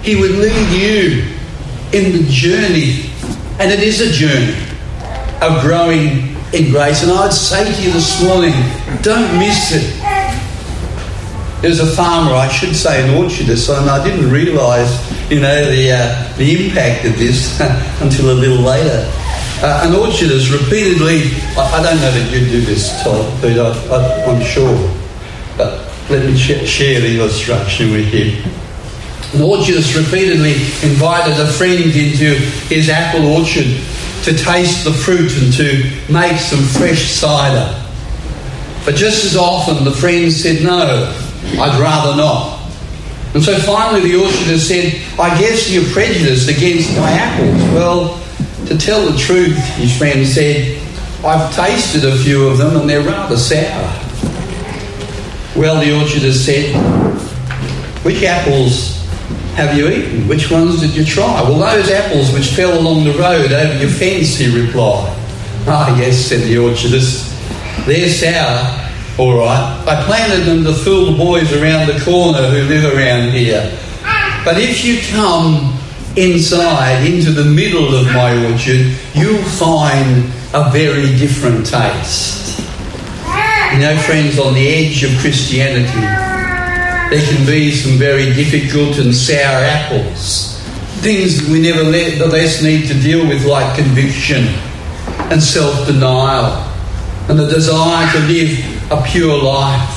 He 0.01 0.15
would 0.15 0.31
lead 0.31 0.69
you 0.71 1.35
in 1.91 2.13
the 2.13 2.25
journey, 2.29 3.11
and 3.59 3.71
it 3.71 3.81
is 3.81 4.01
a 4.01 4.11
journey 4.11 4.55
of 5.41 5.61
growing 5.61 6.35
in 6.53 6.71
grace. 6.71 7.03
And 7.03 7.11
I'd 7.11 7.33
say 7.33 7.63
to 7.73 7.81
you 7.81 7.91
this 7.91 8.23
morning, 8.23 8.53
don't 9.01 9.37
miss 9.39 9.71
it. 9.73 9.99
There's 11.61 11.79
a 11.79 11.87
farmer, 11.87 12.31
I 12.31 12.47
should 12.47 12.75
say, 12.75 13.03
an 13.03 13.21
orchardist, 13.21 13.75
and 13.77 13.89
I 13.89 14.01
didn't 14.03 14.31
realise, 14.31 15.29
you 15.29 15.41
know, 15.41 15.65
the 15.69 15.91
uh, 15.91 16.37
the 16.37 16.67
impact 16.67 17.05
of 17.05 17.17
this 17.17 17.59
until 18.01 18.31
a 18.31 18.37
little 18.37 18.63
later. 18.63 19.11
Uh, 19.61 19.83
an 19.83 19.91
orchardist 19.91 20.53
repeatedly, 20.53 21.35
I, 21.57 21.79
I, 21.79 21.83
don't 21.83 21.99
know 21.99 22.11
that 22.11 22.31
you 22.31 22.47
do 22.47 22.61
this, 22.61 23.03
Todd, 23.03 23.41
but 23.41 23.59
I, 23.59 24.31
am 24.31 24.41
sure. 24.41 24.73
But 25.57 25.85
let 26.09 26.25
me 26.25 26.37
sh- 26.37 26.65
share 26.65 27.01
the 27.01 27.19
illustration 27.19 27.91
with 27.91 28.13
you. 28.13 28.37
An 29.33 29.45
orchardist 29.45 29.97
repeatedly 29.97 30.53
invited 30.89 31.37
a 31.41 31.47
friend 31.51 31.83
into 31.83 32.35
his 32.71 32.87
apple 32.87 33.27
orchard 33.27 33.67
to 34.23 34.33
taste 34.33 34.85
the 34.85 34.93
fruit 34.93 35.29
and 35.43 35.51
to 35.51 35.83
make 36.09 36.39
some 36.39 36.63
fresh 36.79 37.11
cider. 37.11 37.75
But 38.85 38.95
just 38.95 39.25
as 39.25 39.35
often, 39.35 39.83
the 39.83 39.91
friend 39.91 40.31
said, 40.31 40.63
No, 40.63 41.13
I'd 41.59 41.79
rather 41.81 42.15
not. 42.15 42.61
And 43.33 43.43
so 43.43 43.59
finally, 43.59 44.09
the 44.09 44.17
orchardist 44.17 44.69
said, 44.69 45.19
I 45.19 45.37
guess 45.37 45.69
you're 45.69 45.83
prejudiced 45.91 46.47
against 46.47 46.95
my 46.95 47.11
apples. 47.11 47.61
Well, 47.73 48.19
to 48.69 48.77
tell 48.77 49.03
the 49.03 49.17
truth, 49.17 49.57
his 49.77 49.97
friend 49.97 50.25
said, 50.27 50.79
I've 51.25 51.53
tasted 51.55 52.05
a 52.05 52.15
few 52.15 52.47
of 52.47 52.59
them 52.59 52.77
and 52.77 52.87
they're 52.87 53.01
rather 53.01 53.35
sour. 53.35 53.81
Well, 55.55 55.79
the 55.79 55.87
orchardist 55.87 56.45
said, 56.45 56.75
Which 58.05 58.21
apples 58.23 59.03
have 59.55 59.75
you 59.75 59.89
eaten? 59.89 60.27
Which 60.27 60.51
ones 60.51 60.81
did 60.81 60.95
you 60.95 61.03
try? 61.03 61.41
Well, 61.41 61.57
those 61.57 61.89
apples 61.89 62.31
which 62.31 62.49
fell 62.49 62.79
along 62.79 63.05
the 63.05 63.13
road 63.13 63.51
over 63.51 63.79
your 63.79 63.89
fence, 63.89 64.35
he 64.35 64.55
replied. 64.55 65.15
Ah, 65.67 65.97
yes, 65.99 66.27
said 66.27 66.41
the 66.41 66.55
orchardist. 66.57 67.25
They're 67.87 68.07
sour, 68.07 68.91
all 69.17 69.39
right. 69.39 69.83
I 69.87 70.03
planted 70.05 70.43
them 70.43 70.63
to 70.65 70.73
fool 70.73 71.11
the 71.11 71.17
boys 71.17 71.51
around 71.53 71.87
the 71.87 71.99
corner 72.05 72.47
who 72.49 72.67
live 72.67 72.93
around 72.93 73.31
here. 73.31 73.75
But 74.45 74.59
if 74.59 74.85
you 74.85 75.01
come 75.11 75.78
inside 76.19 77.05
into 77.05 77.31
the 77.31 77.45
middle 77.45 77.95
of 77.95 78.05
my 78.07 78.31
orchard, 78.51 78.95
you'll 79.13 79.43
find 79.43 80.25
a 80.53 80.69
very 80.71 81.15
different 81.17 81.65
taste. 81.65 82.59
You 83.73 83.79
know, 83.79 83.97
friends, 84.05 84.37
on 84.39 84.53
the 84.53 84.67
edge 84.67 85.03
of 85.03 85.11
Christianity, 85.19 85.99
there 87.09 87.25
can 87.25 87.45
be 87.45 87.71
some 87.71 87.97
very 87.97 88.33
difficult 88.33 88.97
and 88.97 89.15
sour 89.15 89.63
apples. 89.63 90.59
Things 91.01 91.39
that 91.41 91.49
we 91.51 91.61
nevertheless 91.61 92.61
need 92.61 92.87
to 92.87 92.93
deal 92.93 93.25
with, 93.27 93.45
like 93.45 93.75
conviction 93.75 94.47
and 95.31 95.41
self 95.41 95.87
denial 95.87 96.65
and 97.29 97.39
the 97.39 97.47
desire 97.47 98.11
to 98.11 98.19
live 98.27 98.91
a 98.91 99.01
pure 99.07 99.41
life. 99.41 99.95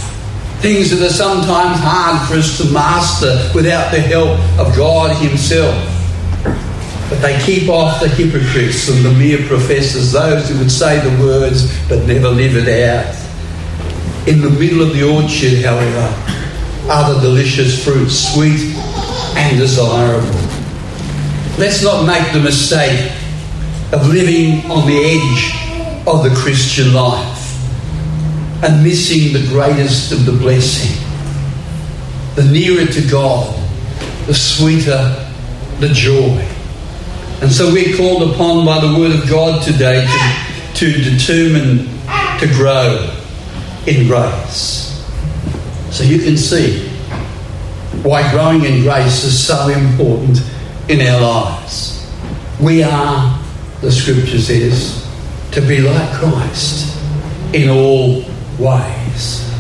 Things 0.60 0.90
that 0.90 1.04
are 1.04 1.12
sometimes 1.12 1.80
hard 1.80 2.28
for 2.28 2.36
us 2.36 2.58
to 2.58 2.72
master 2.72 3.50
without 3.54 3.90
the 3.90 4.00
help 4.00 4.38
of 4.60 4.76
God 4.76 5.16
Himself. 5.16 5.91
But 7.12 7.20
they 7.20 7.38
keep 7.44 7.68
off 7.68 8.00
the 8.00 8.08
hypocrites 8.08 8.88
and 8.88 9.04
the 9.04 9.12
mere 9.12 9.46
professors, 9.46 10.12
those 10.12 10.48
who 10.48 10.56
would 10.56 10.72
say 10.72 10.98
the 10.98 11.22
words 11.22 11.70
but 11.86 12.06
never 12.06 12.30
live 12.30 12.56
it 12.56 12.88
out. 12.88 13.14
In 14.26 14.40
the 14.40 14.48
middle 14.48 14.80
of 14.80 14.94
the 14.94 15.02
orchard, 15.02 15.62
however, 15.62 16.08
are 16.90 17.12
the 17.12 17.20
delicious 17.20 17.84
fruits, 17.84 18.32
sweet 18.32 18.74
and 19.36 19.58
desirable. 19.58 20.26
Let's 21.58 21.82
not 21.82 22.06
make 22.06 22.32
the 22.32 22.40
mistake 22.40 23.12
of 23.92 24.08
living 24.08 24.70
on 24.70 24.86
the 24.86 24.96
edge 24.96 26.06
of 26.06 26.24
the 26.24 26.34
Christian 26.34 26.94
life 26.94 27.62
and 28.64 28.82
missing 28.82 29.34
the 29.34 29.46
greatest 29.48 30.12
of 30.12 30.24
the 30.24 30.32
blessing. 30.32 30.98
The 32.36 32.44
nearer 32.50 32.86
to 32.86 33.10
God, 33.10 33.54
the 34.26 34.32
sweeter 34.32 35.28
the 35.78 35.88
joy. 35.88 36.51
And 37.42 37.50
so 37.50 37.72
we're 37.72 37.96
called 37.96 38.32
upon 38.32 38.64
by 38.64 38.78
the 38.78 38.96
Word 38.96 39.10
of 39.10 39.28
God 39.28 39.64
today 39.64 40.06
to, 40.76 40.92
to 40.92 41.10
determine 41.10 41.88
to 42.38 42.46
grow 42.54 43.12
in 43.84 44.06
grace. 44.06 45.04
So 45.90 46.04
you 46.04 46.20
can 46.20 46.36
see 46.36 46.88
why 48.04 48.30
growing 48.30 48.64
in 48.64 48.82
grace 48.82 49.24
is 49.24 49.44
so 49.44 49.66
important 49.70 50.40
in 50.88 51.00
our 51.00 51.20
lives. 51.20 52.08
We 52.60 52.84
are, 52.84 53.42
the 53.80 53.90
scripture 53.90 54.38
says, 54.38 55.04
to 55.50 55.60
be 55.62 55.80
like 55.80 56.12
Christ 56.20 56.96
in 57.52 57.68
all 57.68 58.22
ways. 58.56 59.50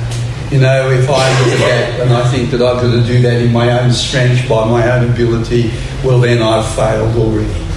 You 0.52 0.60
know, 0.60 0.88
if 0.88 1.10
I 1.10 1.40
look 1.40 1.48
at 1.48 1.58
that 1.58 2.00
and 2.00 2.12
I 2.12 2.30
think 2.30 2.52
that 2.52 2.62
I've 2.62 2.80
got 2.80 2.92
to 2.92 3.02
do 3.04 3.20
that 3.22 3.42
in 3.42 3.52
my 3.52 3.76
own 3.80 3.92
strength, 3.92 4.48
by 4.48 4.70
my 4.70 4.88
own 4.88 5.10
ability, 5.10 5.72
well, 6.04 6.20
then 6.20 6.40
I've 6.40 6.72
failed 6.76 7.16
already. 7.16 7.71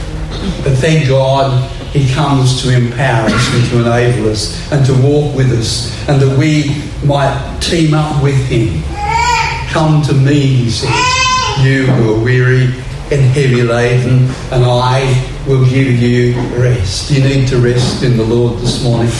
But 0.64 0.78
thank 0.78 1.08
God 1.08 1.70
He 1.92 2.12
comes 2.14 2.62
to 2.64 2.76
empower 2.76 3.28
us 3.28 3.54
and 3.54 3.70
to 3.70 3.80
enable 3.80 4.30
us 4.30 4.72
and 4.72 4.86
to 4.86 4.94
walk 4.94 5.36
with 5.36 5.52
us 5.52 5.92
and 6.08 6.22
that 6.22 6.38
we 6.38 6.84
might 7.06 7.60
team 7.62 7.94
up 7.94 8.22
with 8.24 8.36
Him. 8.48 8.84
Come 9.70 10.02
to 10.04 10.14
me, 10.14 10.40
He 10.40 10.70
says, 10.70 10.90
you 11.62 11.86
who 11.86 12.16
are 12.16 12.24
weary 12.24 12.66
and 13.12 13.22
heavy 13.22 13.62
laden, 13.62 14.30
and 14.52 14.66
I 14.66 15.32
will 15.48 15.64
give 15.70 15.88
you 15.88 16.40
rest. 16.58 17.12
You 17.12 17.24
need 17.24 17.48
to 17.50 17.58
rest 17.58 18.04
in 18.04 18.18
the 18.18 18.24
Lord 18.24 18.60
this 18.60 18.84
morning 18.84 19.12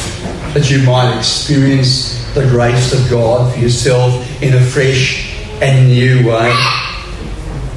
that 0.54 0.72
you 0.72 0.82
might 0.84 1.18
experience 1.18 2.24
the 2.34 2.48
grace 2.48 2.94
of 2.94 3.10
God 3.10 3.54
for 3.54 3.60
yourself 3.60 4.42
in 4.42 4.56
a 4.56 4.62
fresh 4.62 5.36
and 5.62 5.88
new 5.88 6.28
way. 6.28 6.52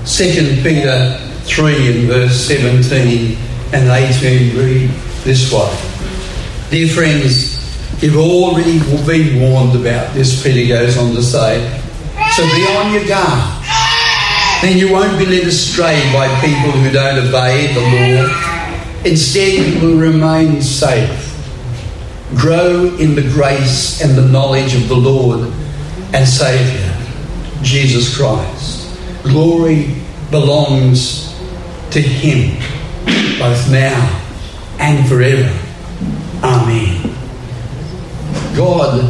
Second 0.05 0.62
Peter 0.62 1.28
3 1.49 1.99
and 1.99 2.09
verse 2.09 2.47
17 2.47 3.37
and 3.73 3.89
18 3.89 4.57
read 4.57 4.91
this 5.25 5.51
way. 5.51 5.69
Dear 6.71 6.89
friends, 6.89 8.03
you've 8.03 8.17
already 8.17 8.79
been 9.07 9.41
warned 9.41 9.75
about 9.75 10.15
this, 10.15 10.43
Peter 10.43 10.69
goes 10.69 10.99
on 10.99 11.15
to 11.15 11.23
say. 11.23 11.59
So 12.37 12.43
be 12.45 12.67
on 12.77 12.93
your 12.93 13.09
guard. 13.09 13.65
Then 14.61 14.77
you 14.77 14.93
won't 14.93 15.19
be 15.19 15.25
led 15.25 15.47
astray 15.47 16.01
by 16.13 16.29
people 16.41 16.71
who 16.71 16.93
don't 16.93 17.27
obey 17.27 17.73
the 17.73 17.81
law. 17.81 19.03
Instead, 19.05 19.67
you 19.67 19.81
will 19.81 19.99
remain 19.99 20.61
safe. 20.61 21.25
Grow 22.35 22.95
in 22.97 23.15
the 23.15 23.23
grace 23.23 24.03
and 24.03 24.17
the 24.17 24.29
knowledge 24.29 24.75
of 24.75 24.89
the 24.89 24.97
Lord 24.97 25.51
and 26.13 26.29
Saviour, 26.29 26.95
Jesus 27.63 28.15
Christ. 28.17 28.99
Glory 29.23 29.95
belongs 30.31 31.28
to 31.92 32.01
him, 32.01 32.59
both 33.38 33.70
now 33.70 34.24
and 34.79 35.09
forever. 35.09 35.48
Amen. 36.42 37.14
God 38.57 39.01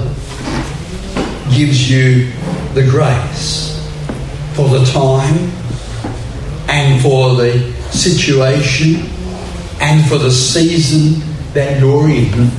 gives 1.55 1.91
you 1.91 2.31
the 2.75 2.87
grace 2.89 3.75
for 4.55 4.69
the 4.69 4.85
time 4.87 5.51
and 6.69 7.01
for 7.03 7.35
the 7.35 7.73
situation 7.91 9.07
and 9.81 10.09
for 10.09 10.19
the 10.19 10.31
season 10.31 11.23
that 11.55 11.81
you're 11.81 12.09
in 12.09 12.51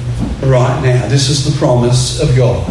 right 0.41 0.81
now. 0.83 1.07
This 1.07 1.29
is 1.29 1.45
the 1.51 1.57
promise 1.57 2.19
of 2.21 2.35
God. 2.35 2.67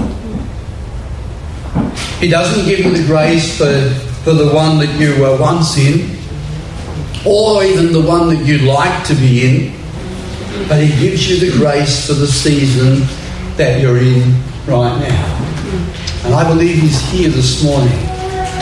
He 2.21 2.29
doesn't 2.29 2.67
give 2.67 2.81
you 2.81 2.91
the 2.91 3.07
grace 3.07 3.57
for, 3.57 3.91
for 4.25 4.33
the 4.33 4.53
one 4.53 4.79
that 4.79 5.01
you 5.01 5.23
were 5.23 5.41
once 5.41 5.79
in 5.79 6.18
or 7.27 7.65
even 7.65 7.93
the 7.93 8.01
one 8.01 8.29
that 8.29 8.45
you'd 8.45 8.63
like 8.63 9.07
to 9.07 9.15
be 9.15 9.45
in, 9.47 9.73
but 10.69 10.83
He 10.83 10.89
gives 11.01 11.29
you 11.29 11.51
the 11.51 11.57
grace 11.57 12.07
for 12.07 12.15
the 12.15 12.27
season 12.27 13.07
that 13.57 13.81
you're 13.81 13.99
in 13.99 14.33
right 14.67 14.99
now. 14.99 16.25
And 16.25 16.35
I 16.35 16.49
believe 16.49 16.77
He's 16.77 17.01
here 17.11 17.29
this 17.29 17.65
morning 17.65 17.99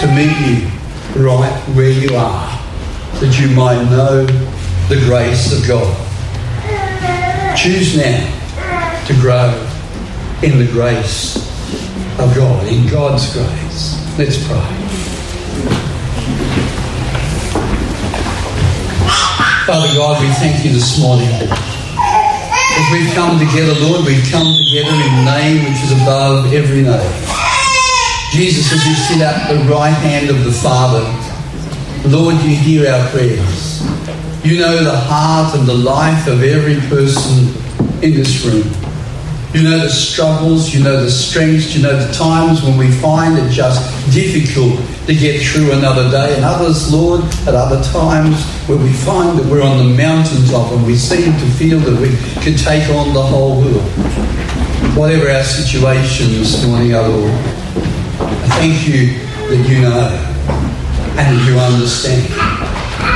to 0.00 0.06
meet 0.14 0.34
you 0.46 0.68
right 1.22 1.62
where 1.74 1.90
you 1.90 2.14
are, 2.16 2.48
that 3.20 3.38
you 3.40 3.48
might 3.54 3.82
know 3.84 4.26
the 4.88 5.00
grace 5.06 5.52
of 5.52 5.66
God. 5.66 5.94
Choose 7.56 7.96
now 7.96 9.04
to 9.06 9.14
grow 9.14 9.66
in 10.42 10.58
the 10.58 10.70
grace 10.70 11.36
of 12.18 12.34
God, 12.34 12.66
in 12.66 12.86
God's 12.88 13.32
grace. 13.32 14.18
Let's 14.18 14.46
pray. 14.46 15.05
Father 19.66 19.92
God, 19.94 20.22
we 20.22 20.28
thank 20.34 20.64
you 20.64 20.72
this 20.72 20.96
morning. 21.00 21.26
As 21.26 22.92
we've 22.92 23.12
come 23.16 23.36
together, 23.36 23.74
Lord, 23.80 24.06
we've 24.06 24.22
come 24.30 24.46
together 24.54 24.94
in 24.94 25.10
the 25.16 25.24
name 25.26 25.64
which 25.64 25.82
is 25.82 25.90
above 25.90 26.52
every 26.52 26.82
name. 26.82 27.12
Jesus, 28.30 28.72
as 28.72 28.86
you 28.86 28.94
sit 28.94 29.20
at 29.22 29.48
the 29.48 29.58
right 29.68 29.90
hand 29.90 30.30
of 30.30 30.44
the 30.44 30.52
Father, 30.52 31.02
Lord, 32.08 32.36
you 32.44 32.54
hear 32.54 32.88
our 32.88 33.08
prayers. 33.10 33.82
You 34.44 34.60
know 34.60 34.84
the 34.84 34.96
heart 34.96 35.58
and 35.58 35.66
the 35.66 35.74
life 35.74 36.28
of 36.28 36.44
every 36.44 36.78
person 36.88 37.48
in 38.04 38.14
this 38.14 38.44
room. 38.44 38.70
You 39.52 39.68
know 39.68 39.80
the 39.80 39.90
struggles, 39.90 40.72
you 40.72 40.84
know 40.84 41.02
the 41.02 41.10
strengths, 41.10 41.74
you 41.74 41.82
know 41.82 41.96
the 41.96 42.12
times 42.12 42.62
when 42.62 42.78
we 42.78 42.92
find 42.92 43.36
it 43.36 43.50
just 43.50 43.82
difficult 44.14 44.78
to 45.08 45.14
get 45.16 45.44
through 45.44 45.72
another 45.72 46.08
day, 46.08 46.36
and 46.36 46.44
others, 46.44 46.92
Lord, 46.92 47.24
at 47.48 47.56
other 47.56 47.82
times 47.90 48.55
where 48.66 48.78
we 48.78 48.92
find 48.92 49.38
that 49.38 49.46
we're 49.46 49.62
on 49.62 49.78
the 49.78 49.96
mountains 49.96 50.52
of 50.52 50.72
and 50.72 50.86
we 50.86 50.96
seem 50.96 51.32
to 51.32 51.46
feel 51.54 51.78
that 51.80 52.00
we 52.00 52.08
can 52.42 52.56
take 52.56 52.88
on 52.90 53.14
the 53.14 53.22
whole 53.22 53.60
world. 53.60 53.82
Whatever 54.96 55.30
our 55.30 55.44
situation 55.44 56.32
this 56.32 56.66
morning, 56.66 56.94
O 56.94 57.02
Lord, 57.02 57.30
I 57.30 58.48
thank 58.58 58.88
you 58.88 59.18
that 59.48 59.68
you 59.68 59.82
know 59.82 60.10
and 61.18 61.38
that 61.38 61.48
you 61.48 61.58
understand. 61.58 62.26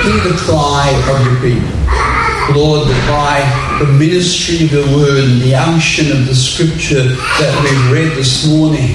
Hear 0.04 0.32
the 0.32 0.36
cry 0.38 0.88
of 1.08 1.26
your 1.26 1.40
people. 1.42 1.80
Lord, 2.54 2.88
the 2.88 2.94
cry 3.06 3.70
the 3.80 3.86
ministry 3.86 4.66
of 4.66 4.72
the 4.72 4.94
word 4.94 5.24
and 5.24 5.40
the 5.40 5.54
unction 5.54 6.12
of 6.12 6.26
the 6.26 6.34
scripture 6.34 7.02
that 7.02 7.64
we've 7.64 7.90
read 7.90 8.14
this 8.14 8.46
morning, 8.46 8.94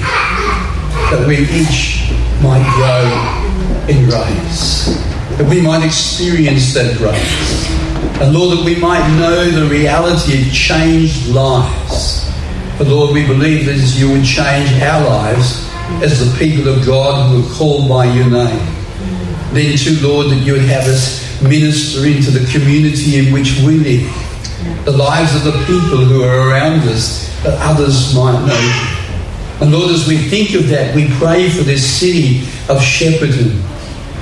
that 1.10 1.26
we 1.26 1.38
each 1.38 2.12
might 2.40 2.62
grow 2.78 3.02
in 3.90 4.08
grace, 4.08 4.86
that 5.36 5.46
we 5.50 5.60
might 5.60 5.84
experience 5.84 6.72
that 6.72 6.96
grace. 6.96 7.70
And 8.22 8.34
Lord, 8.34 8.56
that 8.56 8.64
we 8.64 8.76
might 8.76 9.06
know 9.18 9.50
the 9.50 9.68
reality 9.68 10.40
of 10.40 10.52
changed 10.52 11.28
lives. 11.28 12.24
But 12.78 12.86
Lord, 12.86 13.12
we 13.12 13.26
believe 13.26 13.66
that 13.66 13.76
you 13.98 14.10
would 14.12 14.24
change 14.24 14.72
our 14.80 15.04
lives 15.06 15.68
as 16.02 16.24
the 16.24 16.38
people 16.38 16.72
of 16.72 16.86
God 16.86 17.30
who 17.30 17.44
are 17.44 17.54
called 17.54 17.86
by 17.86 18.06
your 18.06 18.30
name. 18.30 18.66
Then 19.52 19.76
too, 19.76 19.98
Lord, 20.00 20.28
that 20.28 20.36
you 20.36 20.54
would 20.54 20.62
have 20.62 20.84
us 20.84 21.22
minister 21.42 22.06
into 22.06 22.30
the 22.30 22.50
community 22.50 23.18
in 23.18 23.32
which 23.32 23.58
we 23.58 23.76
live, 23.76 24.84
the 24.86 24.92
lives 24.92 25.36
of 25.36 25.44
the 25.44 25.52
people 25.66 25.98
who 25.98 26.24
are 26.24 26.48
around 26.48 26.80
us, 26.88 27.28
that 27.42 27.58
others 27.60 28.14
might 28.14 28.40
know. 28.46 29.60
And 29.60 29.70
Lord, 29.70 29.90
as 29.90 30.08
we 30.08 30.16
think 30.16 30.54
of 30.54 30.68
that, 30.68 30.94
we 30.94 31.10
pray 31.18 31.50
for 31.50 31.62
this 31.62 31.84
city 31.84 32.40
of 32.70 32.80
Shepparton 32.80 33.62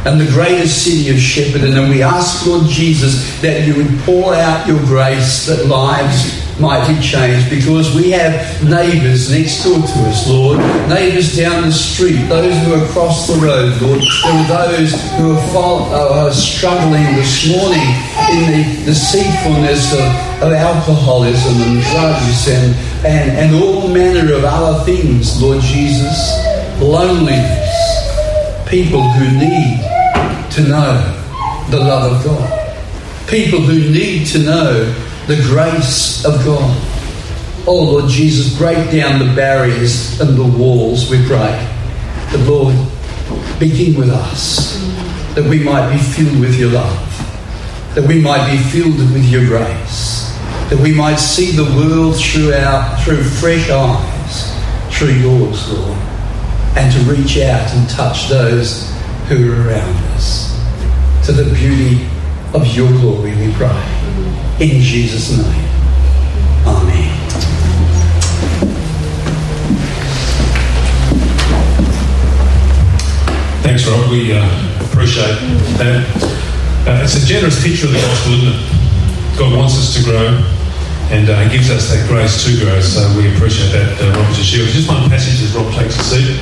and 0.04 0.20
the 0.20 0.30
greatest 0.32 0.84
city 0.84 1.08
of 1.10 1.16
Shepparton. 1.16 1.78
And 1.78 1.88
we 1.88 2.02
ask, 2.02 2.46
Lord 2.46 2.66
Jesus, 2.66 3.40
that 3.40 3.66
you 3.66 3.74
would 3.76 3.98
pour 4.00 4.34
out 4.34 4.66
your 4.66 4.78
grace 4.80 5.46
that 5.46 5.66
lives 5.66 6.44
might 6.60 6.86
be 6.86 7.00
changed 7.00 7.50
because 7.50 7.94
we 7.94 8.10
have 8.10 8.62
neighbours 8.62 9.30
next 9.30 9.64
door 9.64 9.78
to 9.78 9.98
us, 10.06 10.28
Lord, 10.28 10.58
neighbours 10.88 11.36
down 11.36 11.64
the 11.64 11.72
street, 11.72 12.16
those 12.28 12.54
who 12.64 12.74
are 12.74 12.84
across 12.84 13.26
the 13.26 13.34
road, 13.34 13.80
Lord. 13.82 14.00
There 14.00 14.56
are 14.56 14.68
those 14.68 14.92
who 15.16 15.32
are, 15.32 15.80
uh, 15.92 16.26
are 16.26 16.32
struggling 16.32 17.02
this 17.16 17.50
morning 17.50 17.88
in 18.30 18.52
the 18.52 18.84
deceitfulness 18.84 19.94
of, 19.94 20.42
of 20.42 20.52
alcoholism 20.52 21.54
and 21.62 21.82
drugs 21.82 22.48
and, 22.48 22.74
and, 23.04 23.30
and 23.30 23.54
all 23.62 23.88
manner 23.88 24.32
of 24.34 24.44
other 24.44 24.84
things, 24.84 25.40
Lord 25.42 25.60
Jesus. 25.60 26.32
Loneliness. 26.80 27.72
People 28.68 29.02
who 29.02 29.38
need 29.38 29.93
to 30.54 30.62
know 30.62 31.66
the 31.70 31.78
love 31.78 32.12
of 32.12 32.24
God. 32.24 33.28
People 33.28 33.60
who 33.60 33.90
need 33.90 34.26
to 34.28 34.38
know 34.38 34.84
the 35.26 35.36
grace 35.48 36.24
of 36.24 36.44
God. 36.44 36.80
Oh 37.66 37.82
Lord 37.82 38.08
Jesus, 38.08 38.56
break 38.56 38.90
down 38.92 39.18
the 39.18 39.34
barriers 39.34 40.20
and 40.20 40.36
the 40.36 40.44
walls, 40.44 41.10
we 41.10 41.26
pray. 41.26 41.68
The 42.30 42.38
Lord, 42.38 42.76
begin 43.58 43.98
with 43.98 44.10
us, 44.10 44.76
that 45.34 45.44
we 45.48 45.58
might 45.58 45.90
be 45.90 45.98
filled 45.98 46.38
with 46.38 46.58
your 46.58 46.70
love, 46.70 47.94
that 47.94 48.06
we 48.06 48.20
might 48.20 48.48
be 48.50 48.58
filled 48.58 48.98
with 49.12 49.24
your 49.24 49.46
grace, 49.46 50.30
that 50.68 50.78
we 50.80 50.94
might 50.94 51.16
see 51.16 51.50
the 51.50 51.64
world 51.76 52.16
through 52.16 52.52
our 52.52 52.96
through 52.98 53.24
fresh 53.24 53.70
eyes, 53.70 54.96
through 54.96 55.14
yours, 55.14 55.72
Lord, 55.72 55.98
and 56.76 56.92
to 56.92 57.00
reach 57.10 57.38
out 57.38 57.72
and 57.74 57.88
touch 57.88 58.28
those 58.28 58.92
who 59.28 59.50
are 59.50 59.68
around 59.68 59.96
us. 59.96 60.13
To 61.24 61.32
the 61.32 61.54
beauty 61.54 62.06
of 62.52 62.66
your 62.76 62.90
glory, 63.00 63.34
we 63.34 63.50
pray. 63.54 63.72
In 64.60 64.82
Jesus' 64.82 65.30
name. 65.30 65.64
Amen. 66.66 67.16
Thanks, 73.62 73.86
Rob. 73.88 74.10
We 74.10 74.34
uh, 74.34 74.44
appreciate 74.84 75.24
that. 75.80 76.04
Uh, 76.86 77.00
it's 77.02 77.16
a 77.16 77.24
generous 77.24 77.56
picture 77.64 77.86
of 77.86 77.92
the 77.92 78.00
gospel, 78.00 78.34
isn't 78.34 78.48
it? 78.52 79.38
God 79.38 79.56
wants 79.56 79.78
us 79.78 79.94
to 79.96 80.04
grow 80.04 80.28
and 81.08 81.30
uh, 81.30 81.48
gives 81.48 81.70
us 81.70 81.88
that 81.90 82.06
grace 82.06 82.44
to 82.44 82.52
grow, 82.62 82.78
so 82.82 83.00
we 83.16 83.34
appreciate 83.34 83.72
that, 83.72 83.96
uh, 84.02 84.12
Rob 84.12 84.34
Shield. 84.34 84.68
Just 84.68 84.88
one 84.88 85.08
passage 85.08 85.40
as 85.40 85.56
Rob 85.56 85.72
takes 85.72 85.96
a 85.96 86.02
seat, 86.04 86.38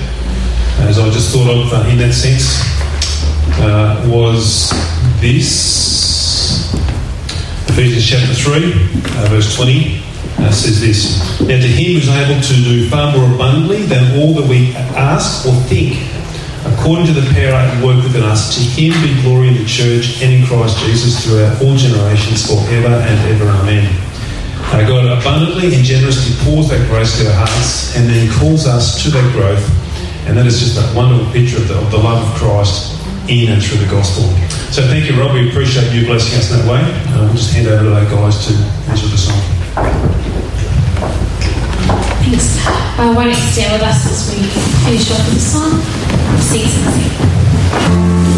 as 0.90 0.98
I 0.98 1.08
just 1.10 1.30
thought 1.32 1.46
of 1.46 1.72
uh, 1.72 1.88
in 1.88 1.98
that 1.98 2.12
sense, 2.12 2.71
uh, 3.60 4.08
was 4.08 4.70
this. 5.20 6.72
Ephesians 7.68 8.06
chapter 8.06 8.34
3, 8.34 8.72
uh, 9.16 9.28
verse 9.28 9.56
20 9.56 10.02
uh, 10.38 10.50
says 10.50 10.80
this 10.80 11.40
Now 11.40 11.56
to 11.56 11.66
him 11.66 11.94
who's 11.96 12.08
able 12.08 12.40
to 12.40 12.54
do 12.54 12.88
far 12.88 13.16
more 13.16 13.34
abundantly 13.34 13.82
than 13.84 14.20
all 14.20 14.34
that 14.34 14.48
we 14.48 14.74
ask 14.94 15.46
or 15.46 15.54
think, 15.72 15.96
according 16.66 17.06
to 17.06 17.12
the 17.12 17.26
power 17.32 17.56
at 17.56 17.84
work 17.84 18.02
within 18.02 18.22
us, 18.24 18.54
to 18.56 18.60
him 18.60 18.92
be 19.00 19.20
glory 19.22 19.48
in 19.48 19.54
the 19.54 19.64
church 19.64 20.20
and 20.22 20.32
in 20.32 20.44
Christ 20.46 20.78
Jesus 20.84 21.24
throughout 21.24 21.62
all 21.62 21.76
generations, 21.76 22.46
forever 22.46 22.92
and 22.92 23.16
ever. 23.32 23.48
Amen. 23.62 23.88
Uh, 24.72 24.86
God 24.86 25.06
abundantly 25.06 25.74
and 25.74 25.84
generously 25.84 26.32
pours 26.44 26.68
that 26.70 26.86
grace 26.88 27.18
to 27.18 27.28
our 27.28 27.46
hearts 27.46 27.96
and 27.96 28.08
then 28.08 28.30
calls 28.38 28.66
us 28.66 29.02
to 29.02 29.10
that 29.10 29.32
growth. 29.32 29.64
And 30.26 30.36
that 30.36 30.46
is 30.46 30.60
just 30.60 30.76
that 30.76 30.94
wonderful 30.94 31.30
picture 31.32 31.56
of 31.56 31.68
the, 31.68 31.78
of 31.78 31.90
the 31.90 31.98
love 31.98 32.22
of 32.22 32.38
Christ 32.38 33.01
in 33.28 33.52
and 33.52 33.62
through 33.62 33.78
the 33.78 33.90
gospel. 33.90 34.24
So 34.72 34.82
thank 34.88 35.08
you, 35.08 35.18
Rob. 35.20 35.34
We 35.34 35.48
appreciate 35.48 35.92
you 35.92 36.06
blessing 36.06 36.38
us 36.38 36.48
that 36.50 36.64
way. 36.68 36.80
Uh, 37.12 37.26
we'll 37.26 37.34
just 37.34 37.52
hand 37.52 37.68
over 37.68 37.84
to 37.84 37.90
those 37.90 38.10
guys 38.10 38.46
to 38.46 38.52
answer 38.90 39.06
the 39.06 39.18
song. 39.18 39.40
Thanks. 42.22 42.56
Uh, 42.98 43.12
why 43.14 43.24
don't 43.24 43.36
you 43.36 43.50
stand 43.52 43.72
with 43.72 43.82
us 43.82 44.06
as 44.06 44.30
we 44.30 44.42
finish 44.84 45.10
off 45.10 45.24
with 45.26 45.34
the 45.34 45.40
song? 45.40 45.80
Sing, 46.40 46.66
sing. 46.68 48.31